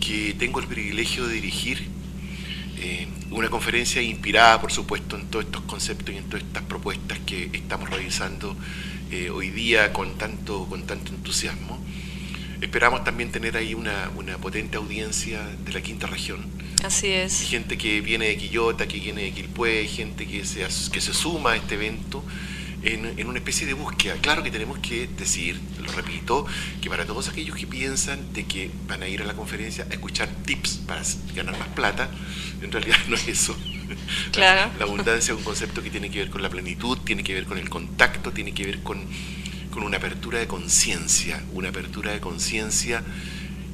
[0.00, 2.00] que tengo el privilegio de dirigir
[2.82, 7.18] Eh, una conferencia inspirada, por supuesto, en todos estos conceptos y en todas estas propuestas
[7.26, 8.56] que estamos realizando
[9.10, 11.78] eh, hoy día con tanto, con tanto entusiasmo.
[12.62, 16.40] Esperamos también tener ahí una, una potente audiencia de la quinta región.
[16.82, 17.42] Así es.
[17.42, 21.52] Gente que viene de Quillota, que viene de Quilpué, gente que se, que se suma
[21.52, 22.24] a este evento
[22.82, 24.14] en, una especie de búsqueda.
[24.20, 26.46] Claro que tenemos que decir, lo repito,
[26.80, 29.92] que para todos aquellos que piensan de que van a ir a la conferencia a
[29.92, 31.02] escuchar tips para
[31.34, 32.10] ganar más plata,
[32.62, 33.56] en realidad no es eso.
[34.32, 34.70] Claro.
[34.78, 37.44] La, abundancia es un concepto que tiene que ver con la plenitud, tiene que ver
[37.44, 39.04] con el contacto, tiene que ver con,
[39.70, 43.02] con una apertura de conciencia, una apertura de conciencia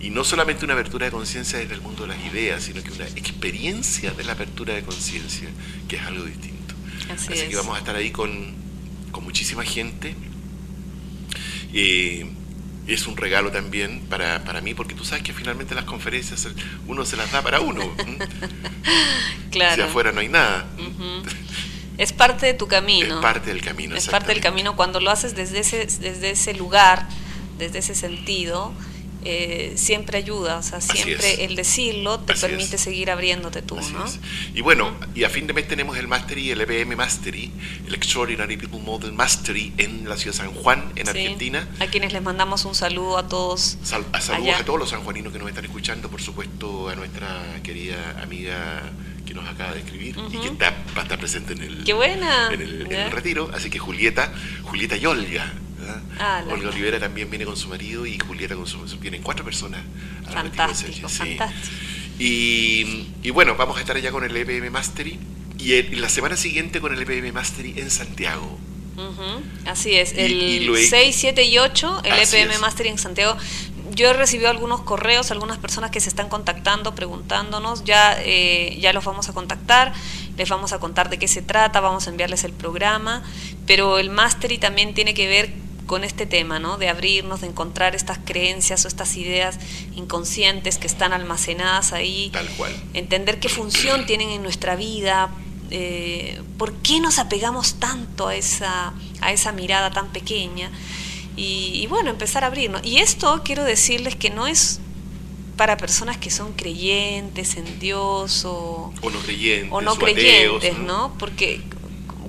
[0.00, 2.90] y no solamente una apertura de conciencia desde el mundo de las ideas, sino que
[2.92, 5.48] una experiencia de la apertura de conciencia,
[5.88, 6.74] que es algo distinto.
[7.12, 8.65] Así, que vamos a estar ahí con,
[9.16, 10.14] con muchísima gente.
[11.72, 12.30] Eh,
[12.86, 16.46] es un regalo también para, para, mí, porque tú sabes que finalmente las conferencias
[16.86, 17.80] uno se las da para uno.
[19.50, 19.74] claro.
[19.74, 20.66] Si afuera no hay nada.
[21.96, 23.16] Es parte de tu camino.
[23.16, 23.96] Es parte del camino.
[23.96, 27.08] Es parte del camino cuando lo haces desde ese, desde ese lugar,
[27.56, 28.74] desde ese sentido
[29.24, 34.04] eh, siempre ayuda, o sea, siempre el decirlo te permite seguir abriéndote tú, ¿no?
[34.54, 37.50] Y bueno, y a fin de mes tenemos el Mastery, el EBM Mastery,
[37.86, 41.68] el Extraordinary People Model Mastery en la ciudad de San Juan, en Argentina.
[41.80, 43.78] A quienes les mandamos un saludo a todos.
[44.12, 48.20] a saludos a todos los sanjuaninos que nos están escuchando, por supuesto a nuestra querida
[48.22, 48.82] amiga
[49.26, 52.52] que nos acaba de escribir y que va a estar presente en el, Qué buena.
[52.52, 53.50] en el, retiro.
[53.52, 55.52] Así que Julieta, Julieta y Olga,
[56.18, 58.96] Ah, Olga Olivera también viene con su marido y Julieta con su marido.
[58.98, 59.80] Vienen cuatro personas.
[60.30, 61.76] fantástico, fantástico.
[62.18, 65.18] Y, y, bueno, vamos a estar allá con el EPM Mastery
[65.58, 68.58] y, la semana siguiente con el EPM Mastery en Santiago.
[69.66, 73.36] Así es, el 6, 7 y 8, el EPM Mastery en Santiago.
[73.90, 78.92] Yo he recibido algunos correos, algunas personas que se están contactando, preguntándonos, ya, eh, ya
[78.92, 79.92] los vamos a contactar,
[80.36, 83.22] les vamos a contar de qué se trata, vamos a enviarles el programa,
[83.66, 85.52] pero el Mastery también tiene que ver
[85.86, 86.78] con este tema, ¿no?
[86.78, 89.58] De abrirnos, de encontrar estas creencias o estas ideas
[89.94, 92.30] inconscientes que están almacenadas ahí.
[92.32, 92.74] Tal cual.
[92.92, 95.30] Entender qué función tienen en nuestra vida,
[95.70, 100.70] eh, por qué nos apegamos tanto a esa, a esa mirada tan pequeña.
[101.38, 102.80] Y, bueno, empezar a abrirnos.
[102.82, 104.80] Y esto quiero decirles que no es
[105.58, 111.14] para personas que son creyentes en Dios o, o no creyentes, o no creyentes, ¿no?
[111.18, 111.60] Porque,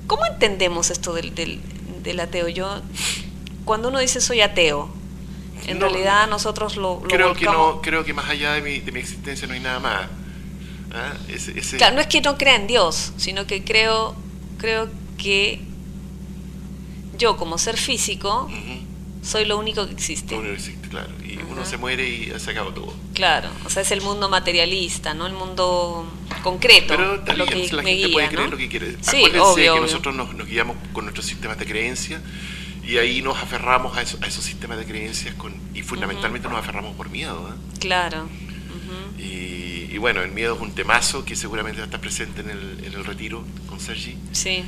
[0.08, 1.62] ¿cómo entendemos esto del, del,
[2.03, 2.49] del ateo?
[2.49, 2.82] Yo
[3.68, 4.89] cuando uno dice soy ateo,
[5.68, 8.99] en realidad nosotros lo, creo que no creo que más allá de mi, de mi
[8.99, 10.07] existencia no hay nada más
[10.93, 11.13] ¿ah?
[11.78, 14.15] claro no es que no crea en Dios sino que creo
[14.57, 15.61] creo que
[17.18, 18.49] yo como ser físico
[19.24, 20.36] soy lo único que existe.
[20.36, 21.09] Lo único que existe claro.
[21.26, 22.93] Y uno se muere y se acaba todo.
[23.13, 26.05] Claro o sea es el mundo materialista no el mundo
[26.43, 28.95] concreto pero también, lo que la gente puede creer lo que quiere.
[29.01, 32.22] Sí, obvio, que nosotros nos, nos guiamos con nuestros sistemas de creencia
[32.88, 37.10] y ahí nos aferramos a, esos sistemas de creencias con, y fundamentalmente nos aferramos por
[37.10, 37.54] miedo.
[37.54, 37.78] ¿eh?
[37.80, 38.30] Claro.
[39.20, 42.86] y, bueno, el miedo es un temazo que seguramente va a estar presente en el,
[42.86, 44.16] en el retiro con Sergi.
[44.32, 44.64] Sí.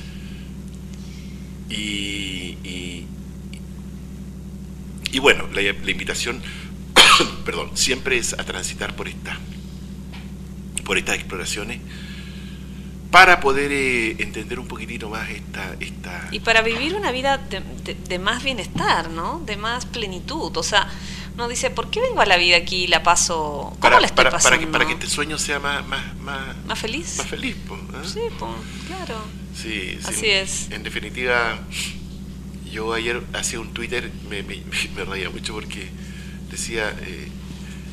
[1.70, 3.08] Y, y,
[5.12, 6.42] y bueno, la, la invitación,
[7.46, 9.38] perdón, siempre es a transitar por, esta,
[10.84, 11.80] por estas exploraciones
[13.12, 16.28] para poder eh, entender un poquitito más esta, esta...
[16.32, 19.42] Y para vivir una vida de, más bienestar, ¿no?
[19.46, 20.56] De más plenitud.
[20.56, 20.88] O sea,
[21.34, 23.70] uno dice, ¿por qué vengo a la vida aquí y la paso...
[23.72, 24.58] ¿Cómo para, la estoy para, pasando?
[24.58, 25.86] Para que, para que este sueño sea más...
[25.88, 27.18] ¿Más, más, feliz?
[27.18, 27.56] Más feliz,
[28.04, 28.52] Sí, pues,
[28.86, 29.22] claro.
[29.56, 30.70] Sí, sí, Así es.
[30.70, 31.60] En definitiva,
[32.72, 34.62] yo ayer hacía un Twitter, me, me,
[34.96, 35.90] me reía mucho porque
[36.52, 37.28] decía eh,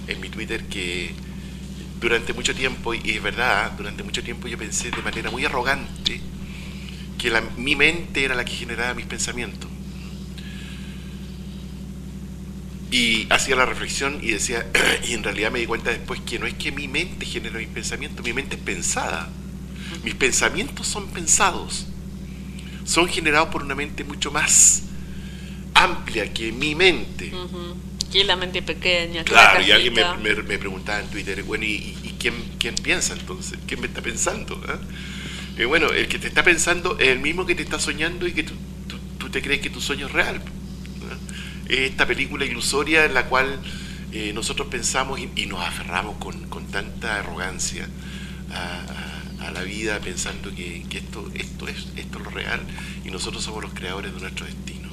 [0.09, 1.14] en mi Twitter que
[2.01, 6.20] durante mucho tiempo, y es verdad, durante mucho tiempo yo pensé de manera muy arrogante
[7.18, 9.70] que mi mente era la que generaba mis pensamientos.
[12.90, 14.66] Y hacía la reflexión y decía,
[15.09, 17.68] y en realidad me di cuenta después que no es que mi mente genera mis
[17.68, 19.28] pensamientos, mi mente es pensada.
[20.05, 21.86] Mis pensamientos son pensados.
[22.84, 24.82] Son generados por una mente mucho más
[25.74, 27.32] amplia que mi mente
[28.24, 29.24] la mente pequeña.
[29.24, 33.59] Claro, y alguien me, me, preguntaba en Twitter, bueno, ¿y, quién, quién, piensa entonces?
[33.66, 34.61] ¿Quién me está pensando?
[34.68, 34.78] Ah?
[35.59, 38.32] Y bueno, el que te está pensando es el mismo que te está soñando y
[38.32, 38.54] que tú,
[39.18, 40.40] tú, te crees que tu sueño es real.
[41.68, 43.61] Es esta película ilusoria en la cual
[44.12, 47.88] eh, nosotros pensamos y, nos aferramos con, con tanta arrogancia
[48.52, 52.61] a, a, la vida pensando que, que, esto, esto, es, esto es lo real
[53.04, 54.86] y nosotros somos los creadores de nuestro destino.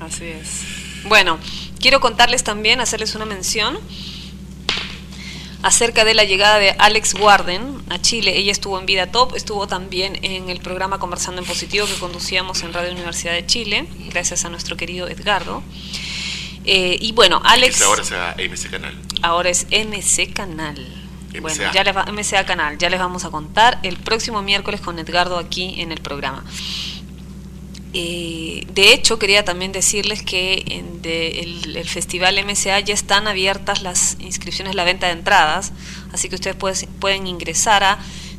[0.00, 0.62] Así es.
[1.04, 1.38] Bueno,
[1.80, 3.78] quiero contarles también, hacerles una mención
[5.62, 8.36] acerca de la llegada de Alex Warden a Chile.
[8.36, 12.62] Ella estuvo en Vida Top, estuvo también en el programa Conversando en Positivo que conducíamos
[12.62, 15.62] en Radio Universidad de Chile, gracias a nuestro querido Edgardo.
[16.64, 17.82] Eh, y bueno, Alex...
[17.82, 18.10] Ahora es
[18.50, 18.94] MC Canal.
[19.22, 21.08] Ahora es MC Canal.
[21.40, 24.98] Bueno, ya les va, MCA Canal, ya les vamos a contar el próximo miércoles con
[24.98, 26.42] Edgardo aquí en el programa.
[27.94, 34.18] Eh, de hecho, quería también decirles que en el, Festival MCA ya están abiertas las
[34.20, 35.72] inscripciones, la venta de entradas,
[36.12, 36.56] así que ustedes
[37.00, 37.98] pueden ingresar a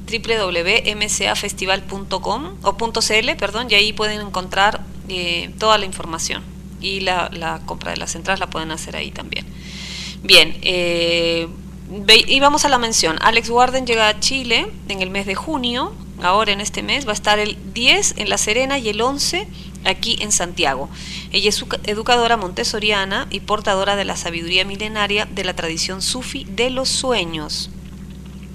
[0.10, 6.43] www.mcafestival.com o .cl, perdón, y ahí pueden encontrar eh, toda la información
[6.82, 9.45] y la, compra de las entradas la pueden hacer ahí también.
[10.22, 11.47] Bien, eh,
[12.08, 13.18] y vamos a la mención.
[13.22, 17.12] Alex Warden llega a Chile en el mes de junio ahora en este mes, va
[17.12, 19.48] a estar el 10 en La Serena y el 11
[19.86, 20.90] aquí en Santiago.
[21.32, 26.70] Ella es educadora montessoriana y portadora de la sabiduría milenaria de la tradición sufi de
[26.70, 27.70] los sueños.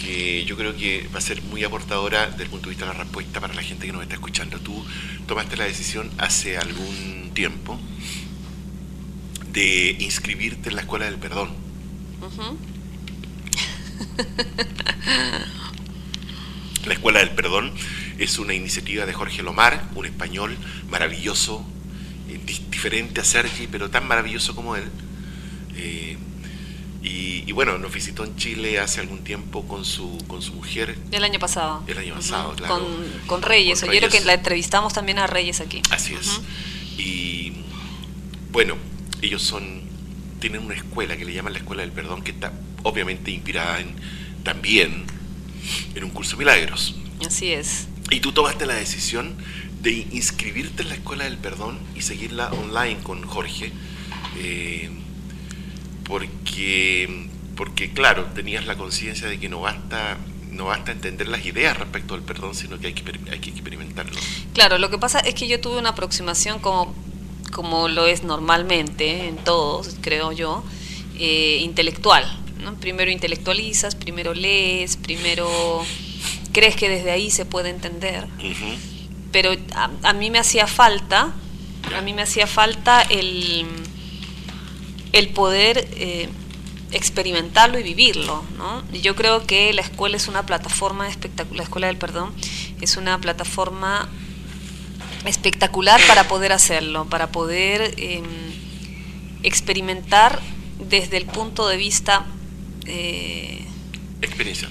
[0.00, 2.92] que yo creo que va a ser muy aportadora desde el punto de vista de
[2.92, 4.58] la respuesta para la gente que nos está escuchando.
[4.58, 4.84] Tú
[5.26, 7.78] tomaste la decisión hace algún tiempo
[9.52, 11.50] de inscribirte en la Escuela del Perdón.
[16.86, 17.72] la Escuela del Perdón
[18.18, 20.56] es una iniciativa de Jorge Lomar, un español
[20.88, 21.64] maravilloso,
[22.28, 22.40] eh,
[22.70, 24.84] diferente a Sergi, pero tan maravilloso como él.
[25.76, 26.16] Eh,
[27.02, 30.96] y, bueno, nos visitó en Chile hace algún tiempo con su, con su mujer.
[31.10, 31.82] El año pasado.
[31.86, 32.78] El año pasado, claro.
[32.78, 32.86] Con,
[33.26, 33.80] con Reyes.
[33.80, 35.80] Yo creo que la entrevistamos también a Reyes aquí.
[35.90, 36.40] Así es.
[36.98, 37.52] Y
[38.52, 38.76] bueno,
[39.22, 39.90] ellos son
[40.40, 43.94] tienen una escuela que le llaman la Escuela del Perdón, que está obviamente inspirada en,
[44.42, 45.04] también
[45.94, 46.96] en un curso de milagros.
[47.24, 47.86] Así es.
[48.10, 49.36] Y tú tomaste la decisión
[49.82, 53.72] de inscribirte en la Escuela del Perdón y seguirla online con Jorge.
[54.38, 54.90] Eh,
[56.10, 60.18] porque, porque claro, tenías la conciencia de que no basta
[60.50, 64.18] no basta entender las ideas respecto al perdón, sino que hay que, hay que experimentarlo.
[64.52, 66.92] Claro, lo que pasa es que yo tuve una aproximación como,
[67.52, 70.64] como lo es normalmente en todos, creo yo,
[71.16, 72.26] eh, intelectual.
[72.60, 72.74] ¿no?
[72.74, 75.48] Primero intelectualizas, primero lees, primero
[76.52, 78.26] crees que desde ahí se puede entender.
[79.30, 81.32] Pero a, a, mí me hacía falta,
[81.96, 83.64] a mí me hacía falta el
[85.12, 86.28] el poder eh,
[86.92, 88.44] experimentarlo y vivirlo.
[88.56, 88.82] ¿no?
[88.92, 92.32] yo creo que la escuela es una plataforma espectacular, la escuela del perdón
[92.80, 94.08] es una plataforma
[95.26, 98.24] espectacular para poder hacerlo, para poder em,
[99.42, 100.40] experimentar
[100.88, 102.26] desde el punto de vista...
[102.86, 103.66] Eh,
[104.22, 104.70] Experiencia.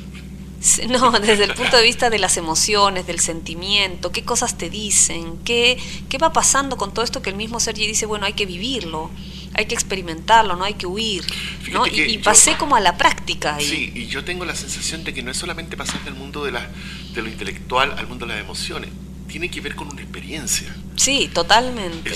[0.89, 5.37] No, desde el punto de vista de las emociones, del sentimiento, qué cosas te dicen,
[5.45, 5.77] qué,
[6.09, 9.09] qué va pasando con todo esto que el mismo Sergi dice, bueno, hay que vivirlo
[9.53, 11.25] hay que experimentarlo, no hay que huir.
[11.71, 11.85] ¿no?
[11.87, 13.55] Y, pasé como a la práctica.
[13.55, 13.65] Ahí.
[13.65, 16.51] Sí, y yo tengo la sensación de que no es solamente pasar del mundo de,
[16.51, 16.67] la,
[17.13, 18.89] de lo intelectual al mundo de las emociones,
[19.27, 20.75] tiene que ver con una experiencia.
[20.95, 22.11] Sí, totalmente.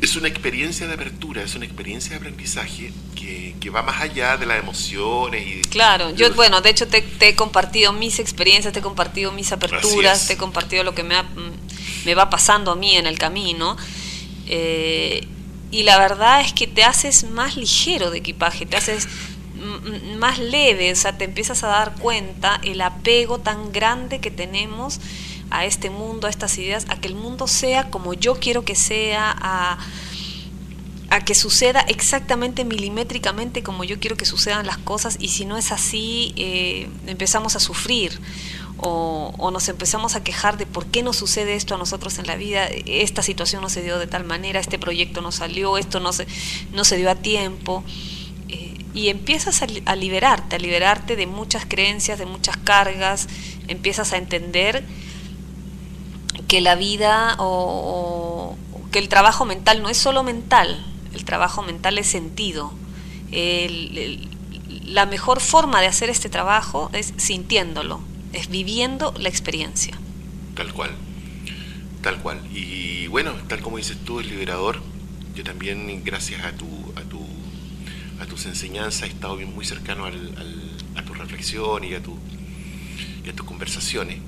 [0.00, 4.36] Es, una experiencia de apertura, es una experiencia de aprendizaje que, que va más allá
[4.36, 5.44] de las emociones.
[5.44, 9.50] Y claro, yo, bueno, de hecho te, he compartido mis experiencias, te he compartido mis
[9.50, 11.16] aperturas, te he compartido lo que me,
[12.04, 13.76] me va pasando a mí en el camino.
[14.46, 15.26] Eh,
[15.70, 19.08] y la verdad es que te haces más ligero de equipaje, te haces
[20.18, 25.00] más leve, o sea, te empiezas a dar cuenta el apego tan grande que tenemos
[25.50, 28.74] a este mundo, a estas ideas, a que el mundo sea como yo quiero que
[28.74, 29.78] sea, a,
[31.10, 35.56] a que suceda exactamente milimétricamente como yo quiero que sucedan las cosas y si no
[35.56, 38.20] es así, eh, empezamos a sufrir
[38.80, 42.36] o, nos empezamos a quejar de por qué nos sucede esto a nosotros en la
[42.36, 46.12] vida, esta situación no se dio de tal manera, este proyecto no salió, esto no
[46.12, 46.26] se,
[46.72, 47.82] no se dio a tiempo.
[48.48, 53.28] Eh, y empiezas a, liberarte, a liberarte de muchas creencias, de muchas cargas,
[53.66, 54.84] empiezas a entender
[56.46, 58.56] que la vida o,
[58.92, 62.72] que el trabajo mental no es solo mental, el trabajo mental es sentido.
[64.84, 68.00] la mejor forma de hacer este trabajo es sintiéndolo,
[68.32, 69.98] es viviendo la experiencia.
[70.54, 70.90] Tal cual,
[72.02, 72.40] tal cual.
[72.52, 74.80] Y bueno, tal como dices tú, es liberador.
[75.34, 76.66] Yo también, gracias a tu,
[76.96, 77.24] a tu,
[78.20, 80.34] a tus enseñanzas, he estado bien muy cercano al,
[80.96, 82.16] a tu reflexión y a, tu,
[83.24, 84.18] y a tus conversaciones.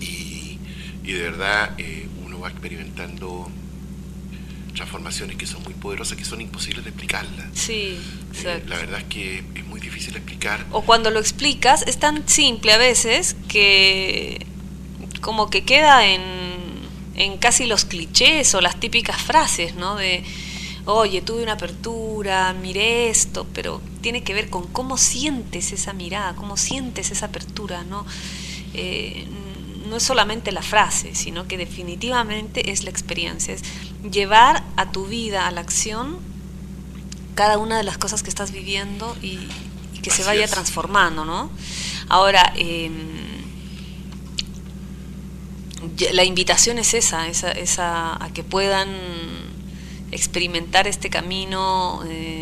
[0.00, 0.58] Y,
[1.04, 3.50] y de verdad eh, uno va experimentando
[4.78, 7.46] transformaciones que son muy poderosas, que son imposibles de explicarlas.
[7.52, 7.98] Sí,
[8.44, 10.64] eh, la verdad es que es muy difícil explicar.
[10.70, 14.46] O cuando lo explicas, es tan simple a veces que
[15.20, 16.22] como que queda en,
[17.16, 19.96] en casi los clichés o las típicas frases, ¿no?
[19.96, 20.22] De,
[20.84, 26.34] oye, tuve una apertura, miré esto, pero tiene que ver con cómo sientes esa mirada,
[26.36, 28.06] cómo sientes esa apertura, ¿no?
[28.74, 29.26] Eh,
[29.88, 33.62] no es solamente la frase, sino que definitivamente es la experiencia, es
[34.02, 36.18] llevar a tu vida, a la acción,
[37.34, 39.38] cada una de las cosas que estás viviendo y,
[40.02, 41.50] que se vaya transformando, ¿no?
[42.08, 43.18] Ahora, em,
[46.12, 48.88] la invitación es esa, esa, esa, a que puedan
[50.12, 52.02] experimentar este camino.
[52.06, 52.37] Eh,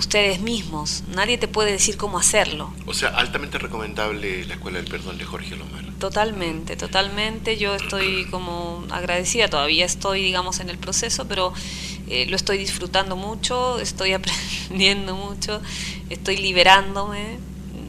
[0.00, 1.04] ustedes mismos.
[1.14, 2.72] Nadie te puede decir cómo hacerlo.
[2.86, 5.84] O sea, altamente recomendable la Escuela del Perdón de Jorge Lomar.
[5.98, 7.56] Totalmente, totalmente.
[7.56, 11.52] Yo estoy como agradecida, todavía estoy, digamos, en el proceso, pero
[12.08, 15.60] eh, lo estoy disfrutando mucho, estoy aprendiendo mucho,
[16.08, 17.38] estoy liberándome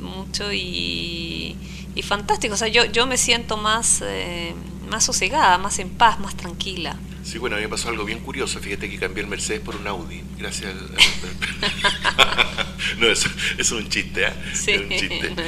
[0.01, 1.55] mucho y,
[1.95, 2.53] y fantástico.
[2.53, 4.53] O sea, yo, yo me siento más, eh,
[4.91, 6.95] más sosegada, más en paz, más tranquila.
[7.23, 8.59] Sí, bueno, a mí me pasó algo bien curioso.
[8.59, 10.23] Fíjate que cambié el Mercedes por un Audi.
[10.37, 10.89] Gracias al...
[12.99, 14.33] no, eso, es un chiste, ¿eh?
[14.53, 15.35] Sí, es un chiste.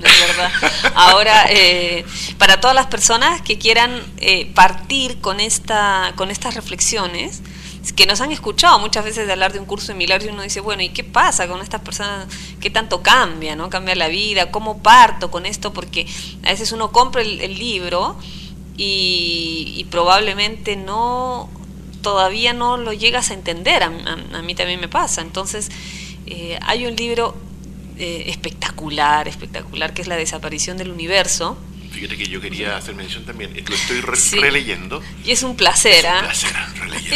[0.00, 0.50] No, es verdad.
[0.94, 2.04] Ahora, eh,
[2.38, 7.42] para todas las personas que quieran eh, partir con, esta, con estas reflexiones,
[7.94, 10.42] que nos han escuchado muchas veces de hablar de un curso de milagros y uno
[10.42, 12.28] dice, bueno, ¿y qué pasa con estas personas?
[12.60, 13.70] ¿Qué tanto cambia, no?
[13.70, 15.72] Cambia la vida, ¿cómo parto con esto?
[15.72, 16.06] Porque
[16.44, 18.18] a veces uno compra el libro
[18.82, 21.50] y, probablemente no
[22.00, 25.20] todavía no lo llegas a entender, a, mí también me pasa.
[25.20, 25.70] Entonces,
[26.26, 27.36] eh, hay un libro
[27.98, 31.58] eh, espectacular, espectacular, que es La desaparición del universo.
[31.92, 34.00] Fíjate que yo quería hacer mención también, lo estoy
[34.40, 35.02] releyendo.
[35.26, 36.30] Y es un placer, ¿ah?
[36.32, 36.50] Es un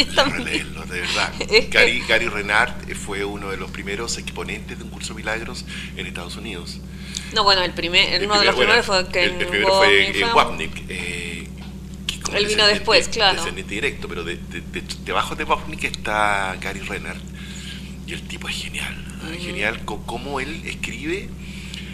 [0.05, 1.33] placer releerlo, de verdad.
[1.71, 5.65] Gary, Gary Renard fue uno de los primeros exponentes de un curso de milagros
[5.97, 6.79] en Estados Unidos.
[7.33, 11.34] No, bueno, el primer, uno de los primeros fue que el, primero fue Wapnick.
[12.33, 13.37] Eh, él vino después, claro.
[13.37, 14.39] Descendiente directo, pero de,
[15.03, 17.19] debajo de Wapnick está Gary Renard.
[18.07, 18.95] Y el tipo es genial.
[19.39, 21.29] Genial cómo él escribe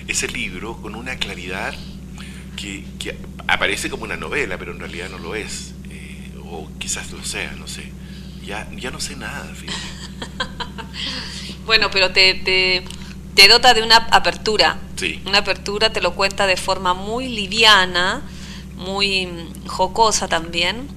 [0.08, 1.74] ese libro con una claridad
[2.58, 2.84] que,
[3.48, 5.74] aparece como una novela, pero en realidad no lo es.
[5.90, 7.90] Eh, o quizás lo sea, no sé.
[8.44, 9.50] Ya, ya no sé nada,
[11.66, 12.84] bueno, pero te, te,
[13.36, 14.80] te, dota de una apertura.
[14.96, 15.22] Sí.
[15.26, 18.24] Una apertura te lo cuenta de forma muy liviana
[18.82, 19.28] muy
[19.68, 20.88] jocosa también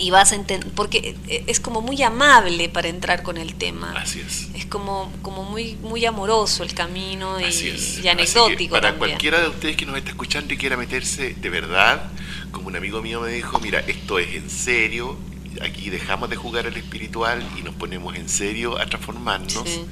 [0.00, 1.14] y vas a entender, porque
[1.46, 3.92] es como muy amable para entrar con el tema.
[3.96, 4.48] Así es.
[4.54, 8.72] Es como, como muy, muy amoroso el camino y, anecdótico.
[8.72, 12.10] para cualquiera de ustedes que nos está escuchando y quiera meterse de verdad,
[12.50, 15.18] como un amigo mío me dijo, mira, esto es en serio,
[15.60, 19.66] aquí dejamos de jugar al espiritual y nos ponemos en serio a transformarnos.
[19.66, 19.84] Eh,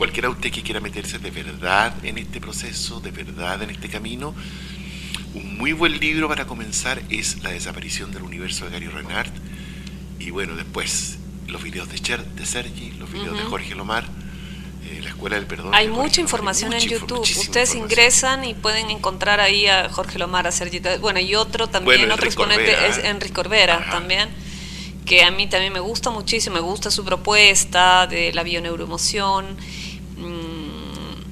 [0.00, 3.90] cualquiera de ustedes que quiera meterse de verdad en este proceso, de verdad en este
[3.90, 4.34] camino,
[5.34, 9.28] un muy buen libro para comenzar es La desaparición del universo de Gary Renard.
[10.18, 14.04] Y bueno, después los videos de, Cher, de Sergi, los videos de Jorge Lomar,
[14.86, 15.74] eh, La Escuela del Perdón.
[15.74, 17.20] Hay mucha información en YouTube.
[17.20, 20.80] Ustedes ingresan y pueden encontrar ahí a Jorge Lomar, a Sergi.
[21.02, 24.30] Bueno, y otro también, otro exponente es Enrique Corbera también
[25.04, 29.56] que a mí también me gusta muchísimo, me gusta su propuesta de la bioneuroemoción.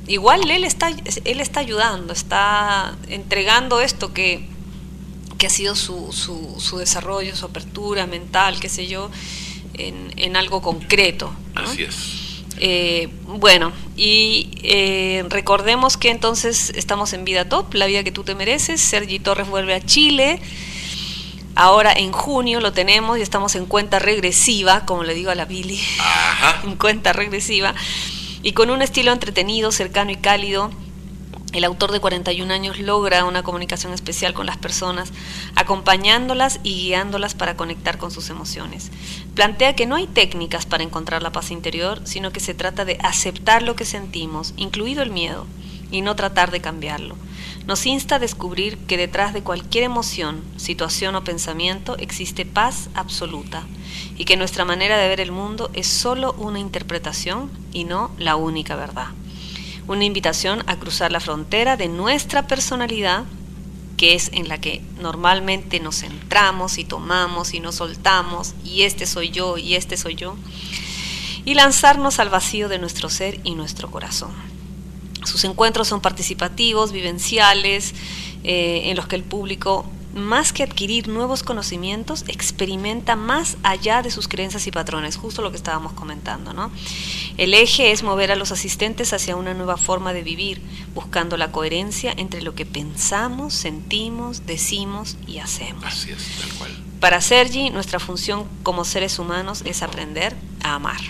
[0.09, 4.49] Igual él está, él está ayudando, está entregando esto que,
[5.37, 9.11] que ha sido su, su, desarrollo, su apertura mental, qué sé yo,
[9.75, 11.33] en, algo concreto.
[11.55, 12.19] Así es.
[12.61, 18.25] Eh, bueno, y eh, recordemos que entonces estamos en Vida Top, la vida que tú
[18.25, 18.81] te mereces.
[18.81, 20.41] Sergi Torres vuelve a Chile.
[21.55, 25.45] Ahora en junio lo tenemos y estamos en cuenta regresiva, como le digo a la
[25.45, 25.81] Billy,
[26.65, 27.75] en cuenta regresiva.
[28.43, 30.71] Y con un estilo entretenido, cercano y cálido,
[31.53, 35.13] el autor de 41 años logra una comunicación especial con las personas,
[35.57, 38.91] acompañándolas y guiándolas para conectar con sus emociones.
[39.35, 42.99] Plantea que no hay técnicas para encontrar la paz interior, sino que se trata de
[43.03, 45.47] aceptar lo que sentimos, incluido el miedo,
[45.91, 47.17] y no tratar de cambiarlo.
[47.69, 53.63] Nos insta a descubrir que detrás de cualquier emoción, situación o pensamiento existe paz absoluta
[54.17, 58.35] y que nuestra manera de ver el mundo es solo una interpretación y no la
[58.35, 59.09] única verdad
[59.89, 63.25] una invitación a cruzar la frontera de nuestra personalidad,
[63.97, 69.07] que es en la que normalmente nos centramos y tomamos y nos soltamos, y este
[69.07, 70.37] soy yo y este soy yo,
[71.45, 74.58] y lanzarnos al vacío de nuestro ser y nuestro corazón.
[75.29, 77.95] Sus encuentros son participativos, vivenciales,
[78.45, 84.11] eh, en los que el público más que adquirir nuevos conocimientos, experimenta más allá de
[84.11, 86.53] sus creencias y patrones, justo lo que estábamos comentando.
[86.53, 86.71] ¿no?
[87.37, 90.61] El eje es mover a los asistentes hacia una nueva forma de vivir,
[90.95, 95.85] buscando la coherencia entre lo que pensamos, sentimos, decimos y hacemos.
[95.85, 96.77] Así es, tal cual.
[97.01, 101.01] Para Sergi, nuestra función como seres humanos es aprender a amar.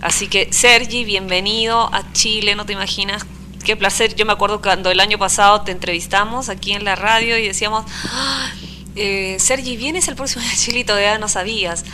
[0.00, 3.24] Así que Sergi, bienvenido a Chile, no te imaginas
[3.64, 4.14] qué placer.
[4.14, 7.84] Yo me acuerdo cuando el año pasado te entrevistamos aquí en la radio y decíamos,
[8.12, 8.52] ah,
[8.94, 11.84] eh, Sergi, vienes el próximo Chile todavía no sabías.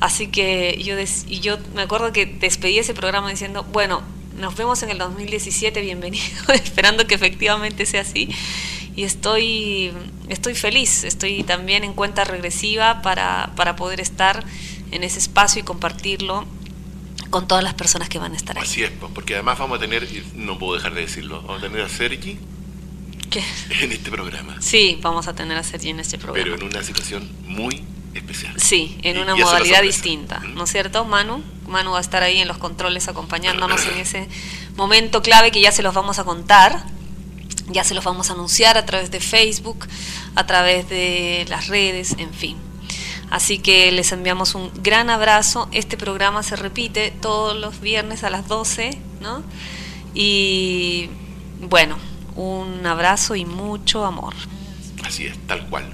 [0.00, 4.02] Así que yo, me acuerdo que despedí ese programa diciendo, bueno,
[4.38, 8.28] nos vemos en el 2017, bienvenido, esperando que efectivamente sea así.
[8.96, 9.92] Y estoy,
[10.28, 14.44] estoy feliz, estoy también en cuenta regresiva para, para poder estar
[14.90, 16.44] en ese espacio y compartirlo
[17.30, 18.64] con todas las personas que van a estar ahí.
[18.64, 21.80] Así es, porque además vamos a tener, no puedo dejar de decirlo, vamos a tener
[21.82, 22.38] a Sergi
[23.30, 23.42] ¿Qué?
[23.80, 24.56] en este programa.
[24.60, 26.42] Sí, vamos a tener a Sergi en este programa.
[26.42, 27.82] Pero en una situación muy
[28.14, 28.60] especial.
[28.60, 31.42] Sí, en una modalidad distinta, ¿no es cierto, Manu?
[31.68, 34.28] Manu va a estar ahí en los controles acompañándonos en ese
[34.76, 36.84] momento clave que ya se los vamos a contar.
[37.68, 39.86] Ya se los vamos a anunciar a través de Facebook,
[40.34, 42.56] a través de las redes, en fin.
[43.30, 45.68] Así que les enviamos un gran abrazo.
[45.72, 49.42] Este programa se repite todos los viernes a las 12, ¿no?
[50.14, 51.08] Y
[51.60, 51.96] bueno,
[52.34, 54.34] un abrazo y mucho amor.
[55.04, 55.84] Así es, tal cual.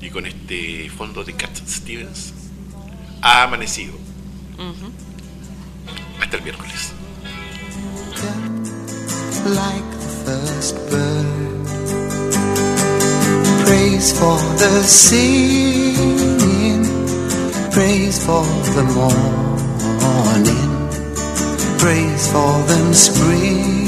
[0.00, 2.32] Y con este fondo de Cat Stevens
[3.20, 3.94] ha amanecido.
[6.20, 6.92] Hasta el miércoles.
[13.64, 14.82] Praise for the
[17.72, 18.44] praise for
[18.74, 19.18] the morning,
[21.78, 23.79] praise for them spring.